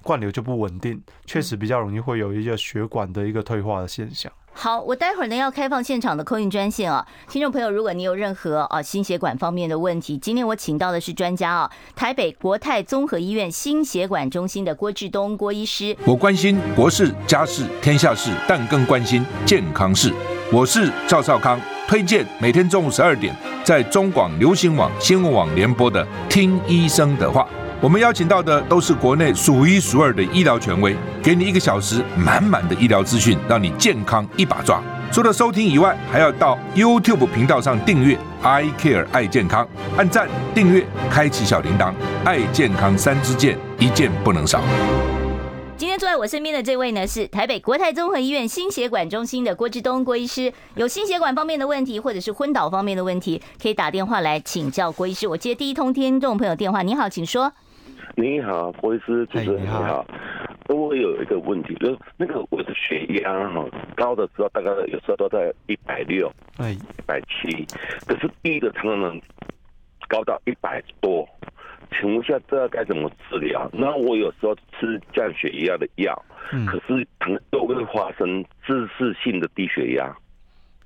[0.01, 4.31] 灌流就不稳定，确实比较容易会有一个血管的一个退化的现象。
[4.61, 15.95] 好，我待会儿呢要开放现场的 call in 专线啊，听众朋友，如果你有任何啊心血管方面的问题，今天我请到的是专家啊，台北国泰综合医院心血管中心的郭志东郭医师。
[16.05, 20.13] 我关心国事家事天下事，但更关心健康事。
[20.51, 27.47] 我是赵少康，推荐每天中午十二点在中广流行网新闻网联播的《听医生的话》。
[27.81, 34.83] 我们邀请到的都是国内数一数二的医疗权威，给你一个小时满满的医疗资讯，让你健康一把抓。
[35.13, 39.65] 除了收听以外，还要到 YouTube 频道上订阅 I Care 爱健康，
[39.95, 41.93] 按赞、订阅、开启小铃铛，
[42.25, 44.61] 爱健康三支箭，一件不能少。
[45.77, 50.51] 今天坐在我身边的这位呢，是台北国泰综合医院心血管中心的郭志东郭医师。
[50.75, 55.25] 有心血管方面的问题，或者是昏倒方面的问题，可以打电话来请教郭医师。
[55.25, 57.53] 我接第一通听众朋友电话，你好，请说。
[58.19, 60.05] 你好，郭医师，主持人你好。
[60.67, 67.65] 我有一个问题，就是那个我的血压哈高的时候，大概有时候都在一百六，哎，一百七，
[68.05, 69.21] 可是低的常常能
[70.09, 71.25] 高到一百多。
[71.97, 73.69] 请问一下，这该怎么治疗？
[73.71, 80.13] 那我有时候吃降血压的药，嗯、可是可能又会发生姿势性的低血压。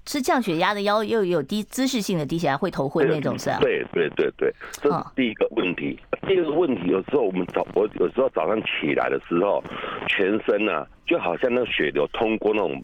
[0.05, 3.57] 吃降血压的药又有低姿势性的低血压，会头昏那种是吧？
[3.61, 5.99] 对对对对，这是第一个问题。
[6.11, 9.63] 哦、第二个问题，有时候我们早，我有时候早上起来的时候，
[10.07, 12.83] 全身呢、啊、就好像那个血流通过那种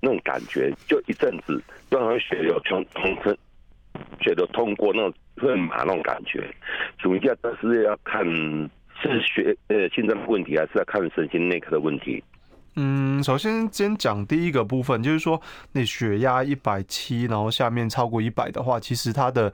[0.00, 3.36] 那种感觉，就一阵子就好像血流从从身
[4.20, 5.12] 血流通过那种。
[5.38, 6.42] 会麻那种感觉，
[6.98, 12.24] 请问一下，但是要看是血呃心脏的问题，还是要看神经内科的问题？
[12.76, 15.40] 嗯，首先先讲第一个部分，就是说
[15.72, 19.52] 你血压一百七，然后下面超过一百的话，其实它的。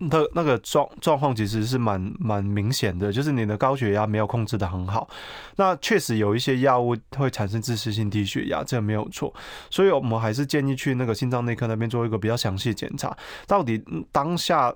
[0.00, 5.08] 那那个状状况其实是蛮蛮明显的，就是你的高血压没有控制的很好。
[5.56, 9.32] 那确实有一些药物会产生姿势性低血压，这没有错。
[9.70, 13.82] 所以我们还是建议去那个心脏内科那边做一个比较详细的检查，到底
[14.12, 14.72] 当下。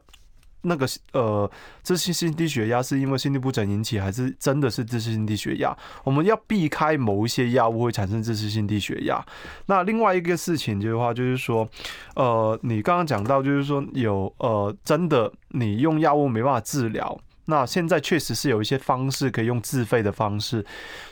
[0.62, 1.50] 那个呃，
[1.82, 5.76] 自信性低血压是因为心律不整引起，还是真的是自信性低血压？
[6.04, 9.24] 我们要避开某一些药物会产生自信性低血压。
[9.66, 11.68] 那另外一个事情就是话，就是说，
[12.14, 17.20] 呃，你刚刚讲到，就是说有呃，真的你用药物没办法治疗。
[17.52, 20.64] 那现在确实是有一些方式可以用自费的方式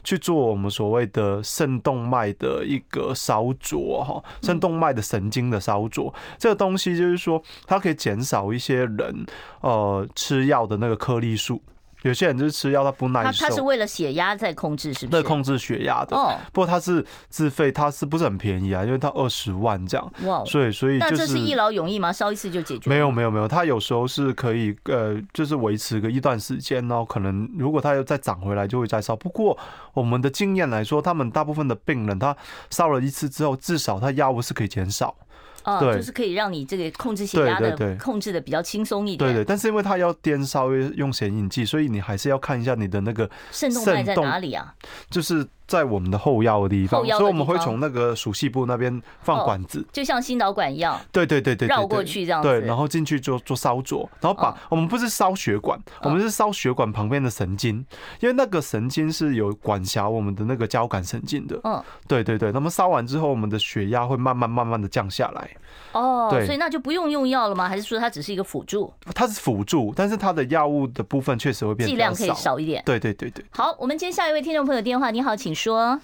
[0.03, 9.27] 去做我们所谓的肾动脉的一个烧灼哈，肾动脉的神经的烧灼，这个东西就是说它可以减少一些人
[9.61, 11.61] 呃吃药的那个颗粒数。
[12.03, 13.45] 有些人就是吃药，他不耐受。
[13.45, 15.23] 他他是为了血压在控制，是不是？
[15.23, 16.17] 对，控制血压的。
[16.17, 16.35] 哦。
[16.53, 18.85] 不过他是自费，他是不是很便宜啊？
[18.85, 20.13] 因为他二十万这样。
[20.25, 20.45] 哇。
[20.45, 21.13] 所以所以就是。
[21.13, 22.13] 那这是一劳永逸吗？
[22.13, 22.89] 烧一次就解决？
[22.89, 29.15] 没有没有没有，他有时候是可以呃，就是维持个一段时间，然后可能如果他又再涨回来，就会再烧。
[29.17, 29.57] 不过
[29.93, 32.37] 我们的经验来说，他们大部分的病人，他
[32.71, 35.15] 烧了一次之后，至少他药物是可以减少。
[35.65, 39.31] 哦，就是可以让你这个控制血压的控制的比较轻松一点。
[39.31, 44.75] 对对，但是因为它要颠稍微，用显影剂，所以你还是要看一下你的那个肾动脉在哪里啊？
[45.11, 45.47] 就是。
[45.71, 51.01] 在我们的后腰的地方，所以我们会从那个属系部那边放管子，就像心导管一样。
[51.13, 52.49] 对对对对，绕过去这样子。
[52.49, 57.77] 对，然后进去做做烧灼，然后把我们不是烧血管，我们是烧血管旁边的神经，
[58.19, 61.61] 因为那个神经是有管辖我们的那个交感神经的。
[61.63, 65.49] 嗯，对对对，那么烧完之后，我们的血压会慢慢慢慢的降下来。
[65.93, 67.69] 哦，对，所以那就不用用药了吗？
[67.69, 68.93] 还是说它只是一个辅助？
[69.15, 72.83] 它是辅助，但是它的药物的部分确实会变，剂量可以少一点。
[72.85, 73.45] 对对对对。
[73.51, 76.01] 好，我们接下一位听众朋友电话，你好，请说。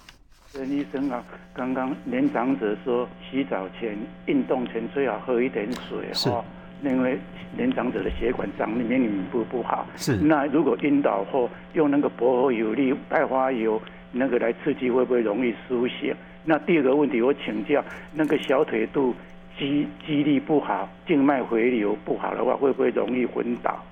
[0.53, 6.45] 陈医生啊，刚刚年长者说洗澡前、运动前最好喝一点水哈，
[6.83, 7.17] 因为
[7.55, 9.87] 年长者的血管上里面不不好。
[9.95, 10.15] 是。
[10.15, 16.15] 那如果晕倒后用那个薄荷油粒、白花油那个来刺激，会不会容易输血？
[16.45, 19.13] 那第二个问题，我请教，那个小腿肚
[19.57, 23.83] 肌肌力不好、静脉回流不好的话，会不会容易昏倒？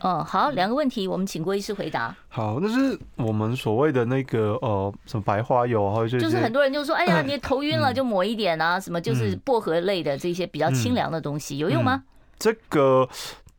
[0.00, 2.14] 哦，好，两个问题，我们请郭医师回答。
[2.28, 12.02] 好，那是我们所谓的那个呃，什么白花油，还有就是很多人就说，哎呀，你头晕了就抹一点啊，什么就是薄荷类的这些比较清凉的东西，有用吗？
[12.38, 13.08] 这个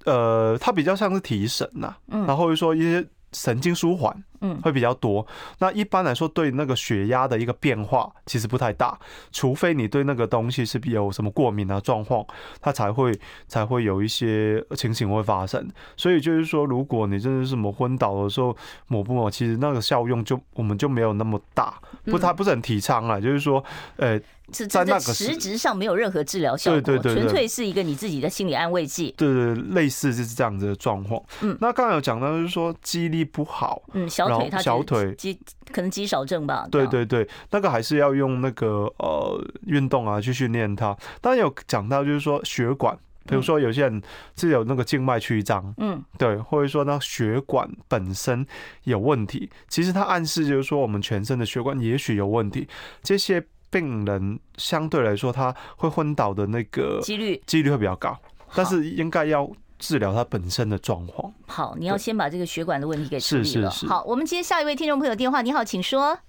[0.06, 3.06] 呃，它比较像是提神呐，然后又说一些。
[3.32, 5.26] 神经舒缓，嗯，会比较多。
[5.60, 8.98] 那一般来说，对那个血压的一个变化其实不太大，
[9.32, 12.26] 除非你对那个东西是有什么过敏啊状况，
[12.62, 15.70] 它才会才会有一些情形会发生。
[15.98, 18.56] 所以就是说，如果你真的是什么昏倒的时候
[18.88, 21.74] 抹不抹，其实那个效用就我们就没有那么大，
[22.06, 23.20] 不，它不是很提倡啊。
[23.20, 23.64] 就是说，
[23.98, 24.20] 呃。
[24.54, 29.14] 是在那个实质上没有任何治疗效果，对对对，纯粹是一个你自己的心理安慰剂。
[29.18, 31.22] 对对，类似就是这样子的状况。
[31.42, 35.40] 嗯，那刚才有讲到就是说记忆力不好，嗯，小腿他小腿肌
[35.72, 36.68] 可能肌少症吧。
[36.72, 40.96] 对对对，那个还是要用那个呃运动啊去训练它。
[41.22, 44.02] 当然有讲到就是说血管，比如说有些人
[44.36, 48.46] 是有那个静脉曲张，嗯，对，或者说那血管本身
[48.84, 52.68] 有问题，其实它暗示就是说我们全身的血管也许有问题，
[53.04, 53.44] 这些。
[53.70, 58.18] 病人相对来说，他会昏倒的那个几率几率会比较高，
[58.56, 61.34] 但是应该要治疗他本身的状况。
[61.48, 63.70] 好，你要先把这个血管的问题给处理了。
[63.70, 63.88] 是是是。
[63.88, 65.42] 好，我们接下一位听众朋友电话。
[65.42, 66.20] 你好，请说。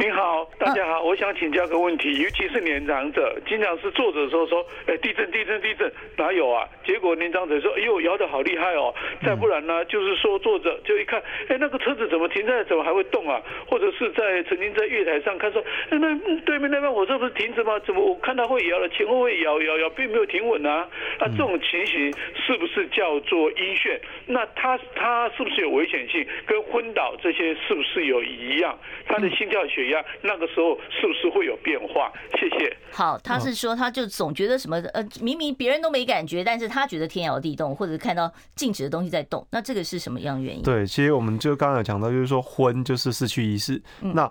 [0.00, 6.66] 您好，大家好，我想请教个问题，尤其是年长者，经常是坐着的时候说，哎，地震，地震，地震，哪有啊？
[6.86, 8.94] 结果年长者说，哎呦，摇得好厉害哦。
[9.22, 13.42] 再不然呢，就是说坐着就一看，哎，那个车子怎么停在，怎么还会动啊？
[13.66, 17.78] 或者是在曾经在月台上看说，哎，那对面那边我这不是停着吗？
[17.80, 20.88] 怎么我看到会摇了，前后会摇摇摇，并没有停稳啊？
[21.18, 24.00] 那这种情形是不是叫做晕眩？
[24.24, 26.26] 那他他是不是有危险性？
[26.46, 28.78] 跟昏倒这些是不是有一样？
[29.06, 32.10] 他的心跳血压那个时候是不是会有变化？
[32.38, 32.76] 谢谢。
[32.92, 40.62] 好，他是说他就总觉得什么呃，明明别人都没感觉，但是他觉得天摇地动，或者看到静止的东西在动，那这个是什么样原因？
[40.62, 44.30] 对，其实我们就刚刚有讲到，就是说昏就是失去意识，嗯、那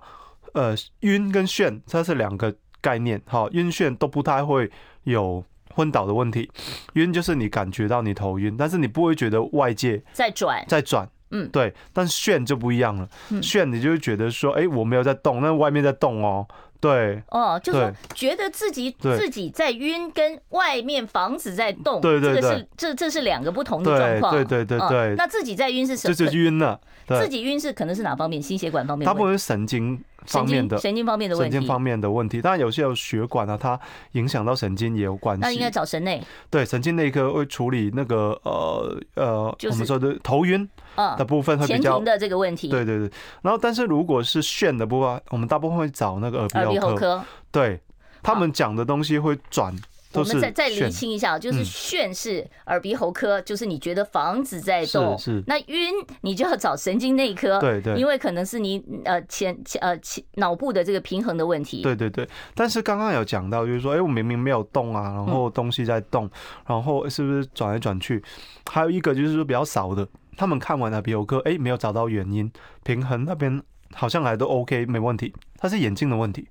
[0.53, 4.69] 呃晕跟眩它是两个概念，哈，晕眩都不太会
[5.03, 5.43] 有
[5.73, 6.49] 昏倒的问题，
[6.93, 11.09] 晕就是你感觉到你头晕，但是你不会觉得外界在转在转。
[11.31, 13.07] 嗯，对，但是眩就不一样了。
[13.41, 16.47] 眩，你就会觉得说，哎，我没有在动，那外面在动哦。
[16.81, 24.33] 对，哦，就是觉得自己自己在晕，跟外面房子在动，对对对，这个是这这是两个不同的状况。
[24.33, 26.13] 对对对对，那自己在晕是什么？
[26.13, 26.79] 就是晕了。
[27.05, 28.41] 自己晕是可能是哪方面？
[28.41, 29.05] 心血管方面？
[29.05, 32.41] 它不会是神经方面的，神经方面的问题，神经方面的问题。
[32.41, 33.77] 当然有些有血管啊，它
[34.13, 35.41] 影响到神经也有关系。
[35.41, 36.23] 那应该找神内。
[36.49, 40.69] 对，神经内科会处理那个呃呃，我们说的头晕
[41.17, 42.69] 的部分会比较的这个问题。
[42.69, 43.09] 对对对。
[43.41, 47.23] 然后，但是如果是炫的部分，我们大部分会找那个耳鼻喉科。
[47.51, 47.79] 对，
[48.21, 49.75] 他们讲的东西会转。
[50.11, 61.83] 我们再再理清一下，就是眩是耳鼻喉科，就是你觉得房子在动，是那晕你就要找神经内科，对对，因为可能是你呃前呃前脑部的这个平衡的问题。
[61.83, 66.27] 对对对，但是刚刚有讲到，就是说，哎，我明明没有动啊，然后东西在动，
[66.65, 68.19] 然后是不是转来转去？
[68.65, 70.07] 还有一个就是说比较少的，
[70.39, 72.49] 他们看完耳鼻喉科，哎，没有找到原因，
[72.83, 73.61] 平衡那边
[73.93, 76.47] 好像还都 OK，没问题，他是眼睛的问题。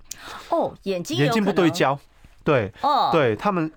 [0.51, 1.99] 哦，眼睛眼睛不对焦。
[2.45, 3.73] 对，哦，对他们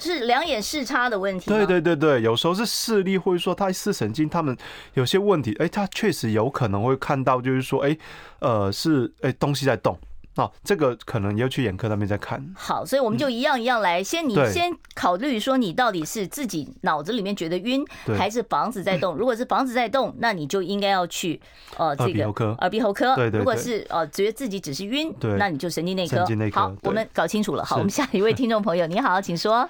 [0.00, 1.48] 是两眼视差的问题。
[1.48, 4.56] 对对对对，有时候是视力，或者说他视神经，他们
[4.94, 7.96] 有些问题，哎，他确实有可能会看到，就是说，哎，
[8.40, 9.96] 呃，是哎东西在动。
[10.36, 12.44] 哦，这个可能要去眼科那边再看。
[12.56, 17.84] 好，所以我们就一样一样来，先你先考虑说你到底是自己脑子里面觉得晕，
[18.18, 19.14] 还是房子在动。
[19.16, 21.40] 如果是房子在动，那你就应该要去
[21.76, 22.56] 呃这个耳鼻喉科。
[22.60, 23.14] 耳鼻喉科。
[23.14, 23.38] 对对。
[23.38, 26.16] 如果是呃觉得自己只是晕，那你就神经内科。
[26.16, 26.60] 神经内科。
[26.60, 27.64] 好，我们搞清楚了。
[27.64, 29.68] 好，我们下一位听众朋友，你好，请说。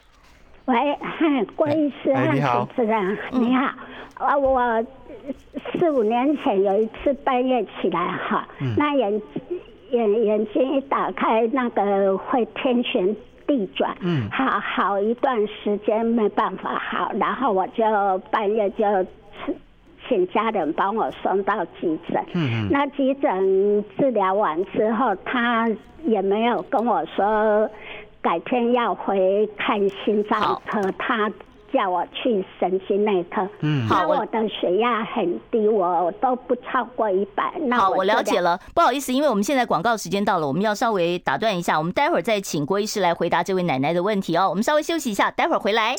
[0.65, 0.75] 喂，
[1.55, 3.67] 郭医师，你好，主持人，你好。
[4.15, 4.59] 啊，我
[5.79, 8.49] 四五年前有一次半夜起来哈，
[8.79, 9.21] 那眼。
[9.95, 13.15] 眼眼睛一打开，那个会天旋
[13.47, 17.85] 地转，嗯，好好一段时间没办法好，然后我就
[18.31, 18.85] 半夜就
[20.09, 25.71] 请家人帮我送到急诊，嗯，那急诊治疗完之后，他
[26.05, 27.71] 也没有跟我说
[28.21, 31.31] 改天要回看心脏科，他。
[31.75, 37.53] 叫我去神经内科，嗯，好，我的血压很低，我都不超过一百。
[37.63, 44.49] 那好，我了解了，不好意思，因为我们现在广告时间到了，我们要稍微打断一下，我们待会儿再请郭医师来回答这位奶奶的问题哦。
[44.49, 45.97] 我们稍微休息一下，待会儿回来。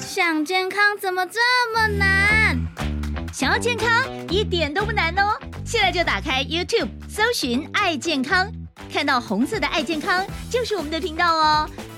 [0.00, 1.38] 想健康怎么这
[1.72, 2.58] 么难？
[3.32, 3.88] 想要健康
[4.28, 8.50] 一点都不难哦，现在就打开 YouTube 搜寻“爱健康”，
[8.90, 11.68] 看到红色的“爱健康”就是我们的频道哦。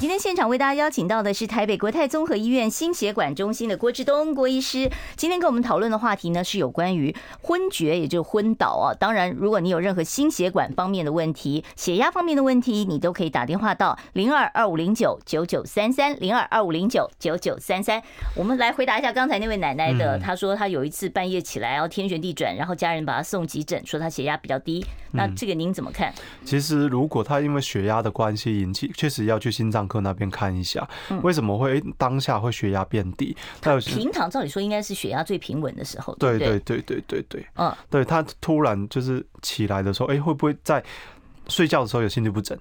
[0.00, 4.90] 今天现场为大家邀请到的是台北国泰综合医院心血管中心的郭志东郭医师。
[5.14, 8.96] 今天跟我们讨论的话题呢，是有关于昏厥，也就是昏倒啊。
[8.98, 18.02] 当然，如果你有任何心血管方面的问题、血压方面的问题，你都可以打电话到零二二五零九九九三三零二二五零九九九三三。
[18.34, 24.82] 我们来回答一下刚才那位奶奶的，她说她有一次半夜起来，然后天旋地转，然后家人把她送急诊，说她血压比较低。
[25.12, 26.10] 那这个您怎么看？
[26.42, 30.88] 其实，如果她因为血压的关系引起，确实要去心脏科那边看一下，
[31.22, 33.36] 为什么会当下会血压变低？
[33.60, 40.82] 他平躺照理说应该是血压最平稳的时候，对对对对对对，嗯，对他突然就是起来的时候，哎，会不会在
[41.48, 42.56] 睡觉的时候有心律不整？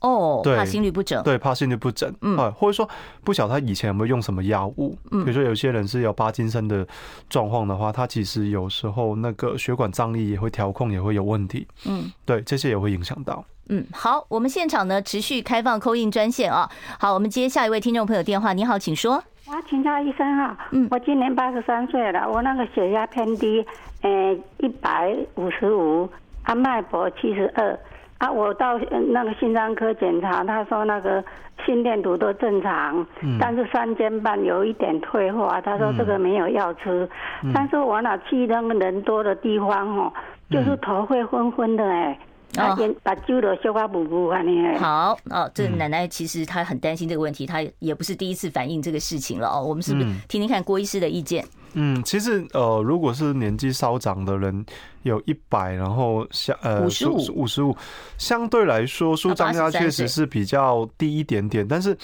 [0.00, 2.88] 哦，对，怕心律不整，对，怕心律不整，嗯，或者说
[3.24, 6.86] 不晓得他以前有没有用什么药物，嗯比如说有些人是有帕金森的
[7.30, 13.44] 状况的话，他其实有时候那个血管张力也会调控，也会有问题，嗯，对，这些也会影响到。
[13.68, 16.70] 嗯，好，我们现场呢持续开放 call in 专线啊。
[17.00, 18.52] 好，我们接下一位听众朋友电话。
[18.52, 19.20] 你好，请说。
[19.48, 20.56] 我要请教医生啊。
[20.70, 23.64] 嗯，我今年八十三岁了，我那个血压偏低，
[24.02, 26.08] 呃，一百五十五，
[26.42, 27.76] 啊，脉搏七十二。
[28.18, 31.22] 啊，我到那个心脏科检查，他说那个
[31.64, 35.60] 心电图都正常，嗯、但是三尖瓣有一点退化。
[35.60, 37.08] 他说这个没有药吃，
[37.42, 40.12] 嗯、但是我那去那个人多的地方哦，
[40.50, 42.18] 就是头会昏昏的哎，
[42.56, 44.66] 啊，把揪的消化补补啊你。
[44.78, 49.62] 好哦，这奶奶其实她很担心这个问题，她也不是第一次反映这个事情了哦。
[49.62, 51.44] 我们是不是听听看郭医师的意见？
[51.74, 54.64] 嗯，其实呃，如果是年纪稍长的人，
[55.02, 57.76] 有一百，然后相呃五十五五十五，
[58.16, 61.96] 相对来说，舒张压确实是比较低一点点，但是。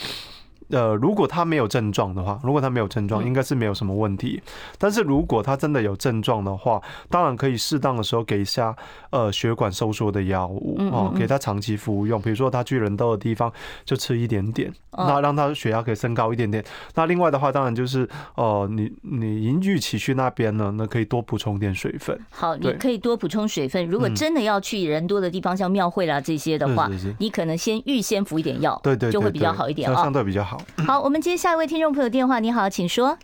[0.72, 4.42] 呃，如果他没有症状的话，如果他没有症状，应该是没有什么问题。
[4.44, 8.74] 嗯、但是如果他真的有症状的话，当然可以适当的时候给一下
[9.10, 12.20] 呃血管收缩的药物哦，给他长期服用。
[12.20, 13.52] 比如说他去人多的地方
[13.84, 16.64] 就吃一点点，那让他血压可以升高一点点。
[16.94, 22.18] 那另外的话，当然就是呃，你你营育期去那边呢，那可以多补充点水分。
[22.30, 23.86] 好，你可以多补充水分。
[23.86, 30.61] 如果真的要去人多的地方，像庙会啦这些的话，你可能先预先服一点药，对对，就会比较好一点啊，相对比较好。
[30.86, 32.38] 好，我们接下一位听众朋友电话。
[32.38, 33.16] 你好，请说。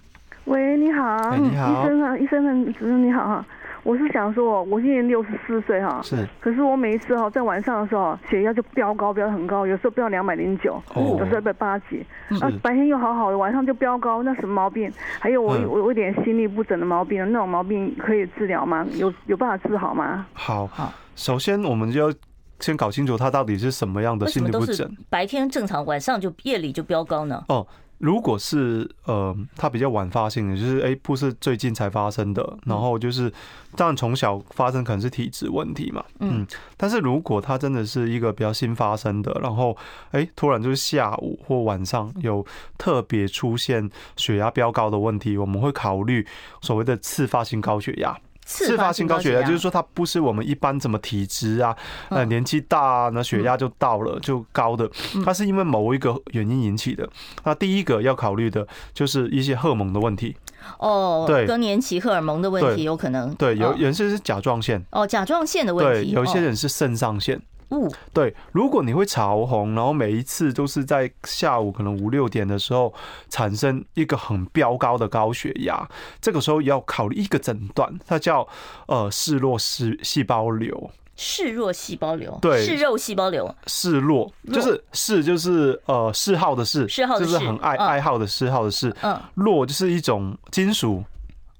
[0.44, 3.44] 喂，你好，你好，医生啊，医生主任你好哈。
[3.84, 6.26] 我是想说，我今年六十四岁哈，是。
[6.40, 12.04] 可是我每一次哈，在晚上的时候，血压就飙高，飙很高，有时候飙两百零九，有时候一百八几。
[12.40, 14.92] 啊，白天又好好的，晚上就飙高，那什么毛病？
[15.18, 18.86] 还有我我有点心律不整的毛病，那种毛病可以治疗吗？
[18.94, 20.26] 有有办法治好吗？
[20.32, 22.14] 好好，首先我们就要。
[22.60, 24.96] 先搞清楚他到底是什么样的心律不整。
[25.08, 27.44] 白天正常，晚上就夜里就飙高呢？
[27.48, 27.66] 哦，
[27.98, 33.32] 如果是呃，他比较晚发性的，就是哎，不是最近才发生的，然后就是
[33.74, 36.46] 当然从小发生可能是体质问题嘛，嗯。
[36.76, 39.76] 但是如果他真的是一个比较新发生的，然后
[40.12, 42.44] 哎，突然就是下午或晚上有
[42.76, 46.24] 特别出现血压飙高的问题，我们会考虑
[46.60, 48.16] 所谓的次发性高血压。
[48.48, 51.76] 次发性高血压就是说，它不是我们一般怎么体质啊，
[52.08, 54.90] 呃，年纪大啊，那血压就到了就高的，
[55.22, 57.06] 它是因为某一个原因引起的。
[57.44, 60.34] 那第一个要考虑的就是一些荷尔蒙的问题。
[60.78, 63.34] 哦，对，更年期荷尔蒙的问题有可能。
[63.34, 64.82] 对，有有些是甲状腺。
[64.90, 66.10] 哦，甲状腺的问题。
[66.10, 67.40] 对，有些人是肾上腺。
[67.70, 72.92] 雾，对，如果你会潮红，然后每一次都是在下午可能五六点的时候
[73.28, 75.88] 产生一个很飙高的高血压，
[76.20, 78.46] 这个时候要考虑一个诊断，它叫
[78.86, 80.90] 呃嗜弱细细胞瘤。
[81.20, 91.02] 嗜弱细胞瘤，对，嗜肉细胞瘤，嗜弱就是嗜就是呃嗜好的嗜，嗜好就是很爱爱好的嗜好的嗜，嗯，弱就是一种金属。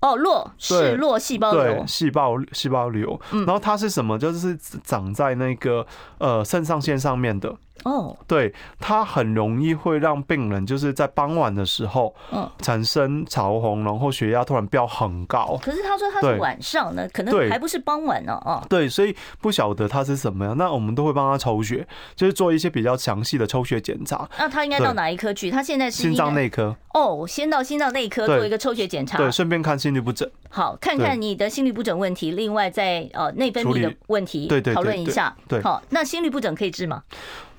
[0.00, 4.18] 哦，络是络细胞瘤，细胞细胞瘤，然后它是什么？
[4.18, 5.86] 就是长在那个
[6.18, 7.54] 呃肾上腺上面的。
[7.88, 15.58] 哦，对，它很容易会让病人就是在傍晚的时候，嗯，产生潮红，然后血压突然飙很高。
[15.62, 18.62] 可是他说他是晚上呢，可能还不是傍晚呢，啊。
[18.68, 20.56] 对，所以不晓得他是什么样。
[20.56, 24.28] 那我们都会帮他抽血，就是做一些比较详细的抽血检查。
[24.38, 25.50] 那他应该到哪一科去？
[25.50, 26.76] 他现在是心脏内科。
[26.92, 30.28] 哦，先到心脏内科做一个抽血检查，对，顺便看心律不整。
[30.50, 35.34] 好，看看你的心律不整问题，另外在呃内分泌的问题，对对，讨论一下。
[35.46, 37.02] 对，好，那心律不整可以治吗？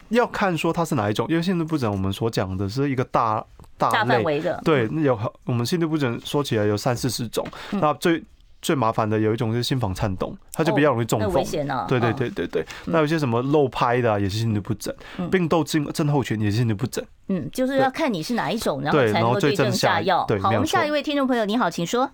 [0.09, 3.43] 要看说它是哪一种，因为心律不整我们所讲的是一个大
[3.77, 8.23] 大范围的，对，有我们心律不整说起来有三四十种，那最
[8.61, 11.85] 最麻烦的有一种是心房颤动，它就比较容易中风，危险啊！
[11.87, 14.93] 对对对对对，那有些什么漏拍的也是心律不整，
[15.31, 20.27] 病窦症症候群也是心律不整，嗯，就是要看你是哪一种，然后才能够对症下药。
[20.41, 22.09] 好，我们下一位听众朋友，你好，请说。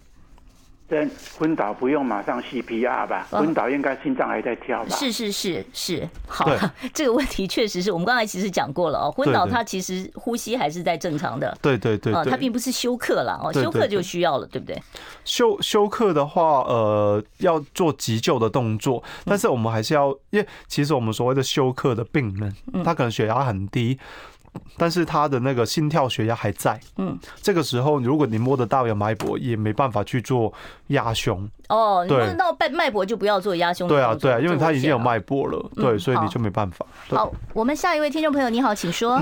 [0.88, 1.08] 对，
[1.38, 3.28] 昏倒不用马上 CPR 吧？
[3.32, 4.96] 昏倒应该心脏还在跳吧？
[4.96, 6.48] 是是是是，好，
[6.94, 9.12] 这个问题确实是我们刚才其实讲过了哦。
[9.12, 11.58] 昏倒他其实呼吸还是在正常的。
[11.60, 14.80] 对对对，他并不是休克了哦，休克就需要了，对不对？
[15.24, 23.98] 休休克的话，呃，要做急救的动作，但是我们还是要，因为其实我们所谓的休克的病人，他可能血压很低。
[24.78, 30.54] 但是他的那个心跳血压还在，嗯，这个时候如果你摸得到有脉搏，也没办法去做
[30.88, 31.48] 压胸。
[31.70, 33.88] 哦，你摸得到脉脉搏就不要做压胸。
[33.88, 36.86] 对啊，对啊，因为他已经有脉搏了，对，所以你就没办法。
[37.10, 39.22] 好，我们下一位听众朋友，你好，请说。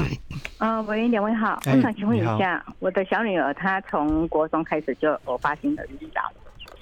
[0.57, 6.21] 啊，喂，两位好，我想请问一下，我的小女儿她从国中开始就偶发性的晕倒，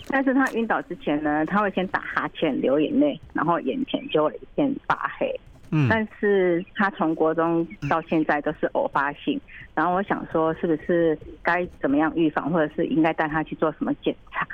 [0.08, 5.40] 但是她晕倒之前呢，她会先打哈欠、流眼泪，然后眼前就会一片发黑。
[5.72, 9.40] 嗯，但是他从国中到现在都是偶发性，
[9.74, 14.46] 然后我想说，是不是该怎么样预防，或者是应该带他去做什么检查？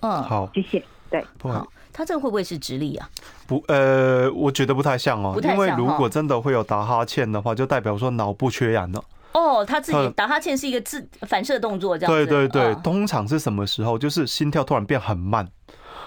[0.00, 0.82] 嗯，好，谢谢。
[1.10, 3.08] 对，好，他这个会不会是直立啊？
[3.46, 9.04] 不，呃，我觉得不太像哦，因为如果真的会有打哈欠的话，就代表说脑部缺氧了。
[9.32, 12.26] 哦，他自己打哈欠是一个自反射动作，这样子。
[12.26, 13.98] 对对对，通常是什么时候？
[13.98, 15.46] 就是心跳突然变很慢。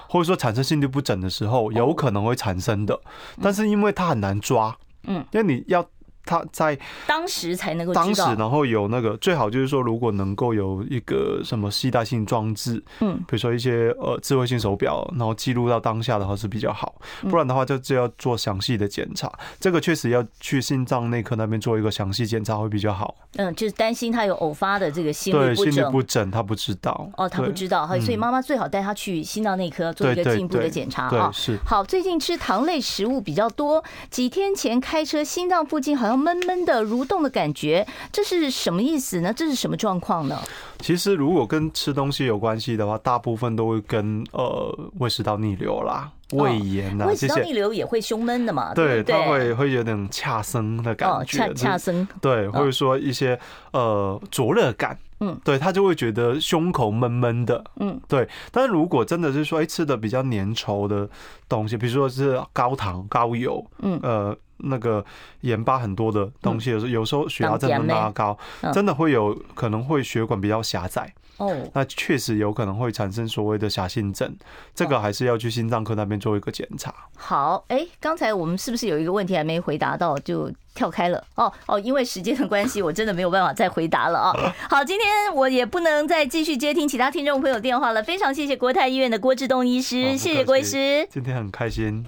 [0.07, 2.99] 或者说产生心率不整的时候，有可能会产生的。
[3.41, 5.85] 但是因为它很难抓，嗯，因为你要。
[6.25, 16.95] 他在当时才能够当时，然后有那个最好就是说，如果能够有一个什么携带性装置，嗯，比如说一些呃智慧性手表，然后记录到当下的话是比较好，
[17.29, 19.31] 不然的话就就要做详细的检查。
[19.59, 23.15] 这个确实要去心脏内科那边做一个详细检查会比较好。
[23.37, 27.09] 嗯，就是担心他有偶发的这个心律不整，对，心律不整他不知道。
[27.17, 31.07] 哦，他不知道，所以妈妈最好带他去心脏内科做一个进一步的检查。
[31.15, 31.29] 啊。
[31.31, 31.57] 是。
[31.65, 36.14] 好，最近吃糖类食物比较多，几天前开车心脏附近好像。
[36.15, 39.33] 闷闷的蠕动的感觉，这是什么意思呢？
[39.33, 40.39] 这是什么状况呢？
[40.79, 48.73] 其实如果跟吃东西有关系的话，大部分都会跟呃胃食道逆流啦、胃炎啊，胃食道逆流也会胸闷的嘛？
[48.73, 52.07] 对，它会会有点恰生的感觉，恰恰生。
[52.21, 53.39] 对，或者说一些
[53.71, 58.27] 呃灼热感，嗯，对他就会觉得胸口闷闷的，嗯，对。
[58.51, 61.09] 但是如果真的是说，哎，吃的比较粘稠的
[61.47, 64.37] 东西，比如说是高糖高油，嗯，呃。
[64.59, 65.03] 那个
[65.41, 68.35] 盐巴很多的东西，有时有时候血压真的拉高，
[68.73, 71.13] 真的会有可能会血管比较狭窄。
[71.37, 74.35] 哦，那确实有可能会产生所谓的狭心症，
[74.73, 76.93] 这个还是要去心脏科那边做一个检查。
[77.17, 81.21] 好，哎，刚才我们是不是有一个问题还没回答到，就跳开了？
[81.35, 84.33] 哦哦，因为时间的关系，我真的没有办法再回答了啊。
[84.69, 88.01] 好，今天我也不能再继续接听其他听众朋友电话了。
[88.01, 91.07] 非常谢谢国泰医院的郭志东医师，谢谢郭医师。
[91.11, 92.05] 今天很开心。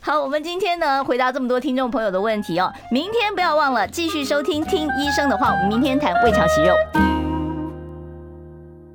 [0.00, 2.72] 好，我们今天呢回答这么多听众朋友的问题哦。
[2.90, 7.29] 明天不要忘了继续收听听医生的话，我们明天谈胃肠息肉。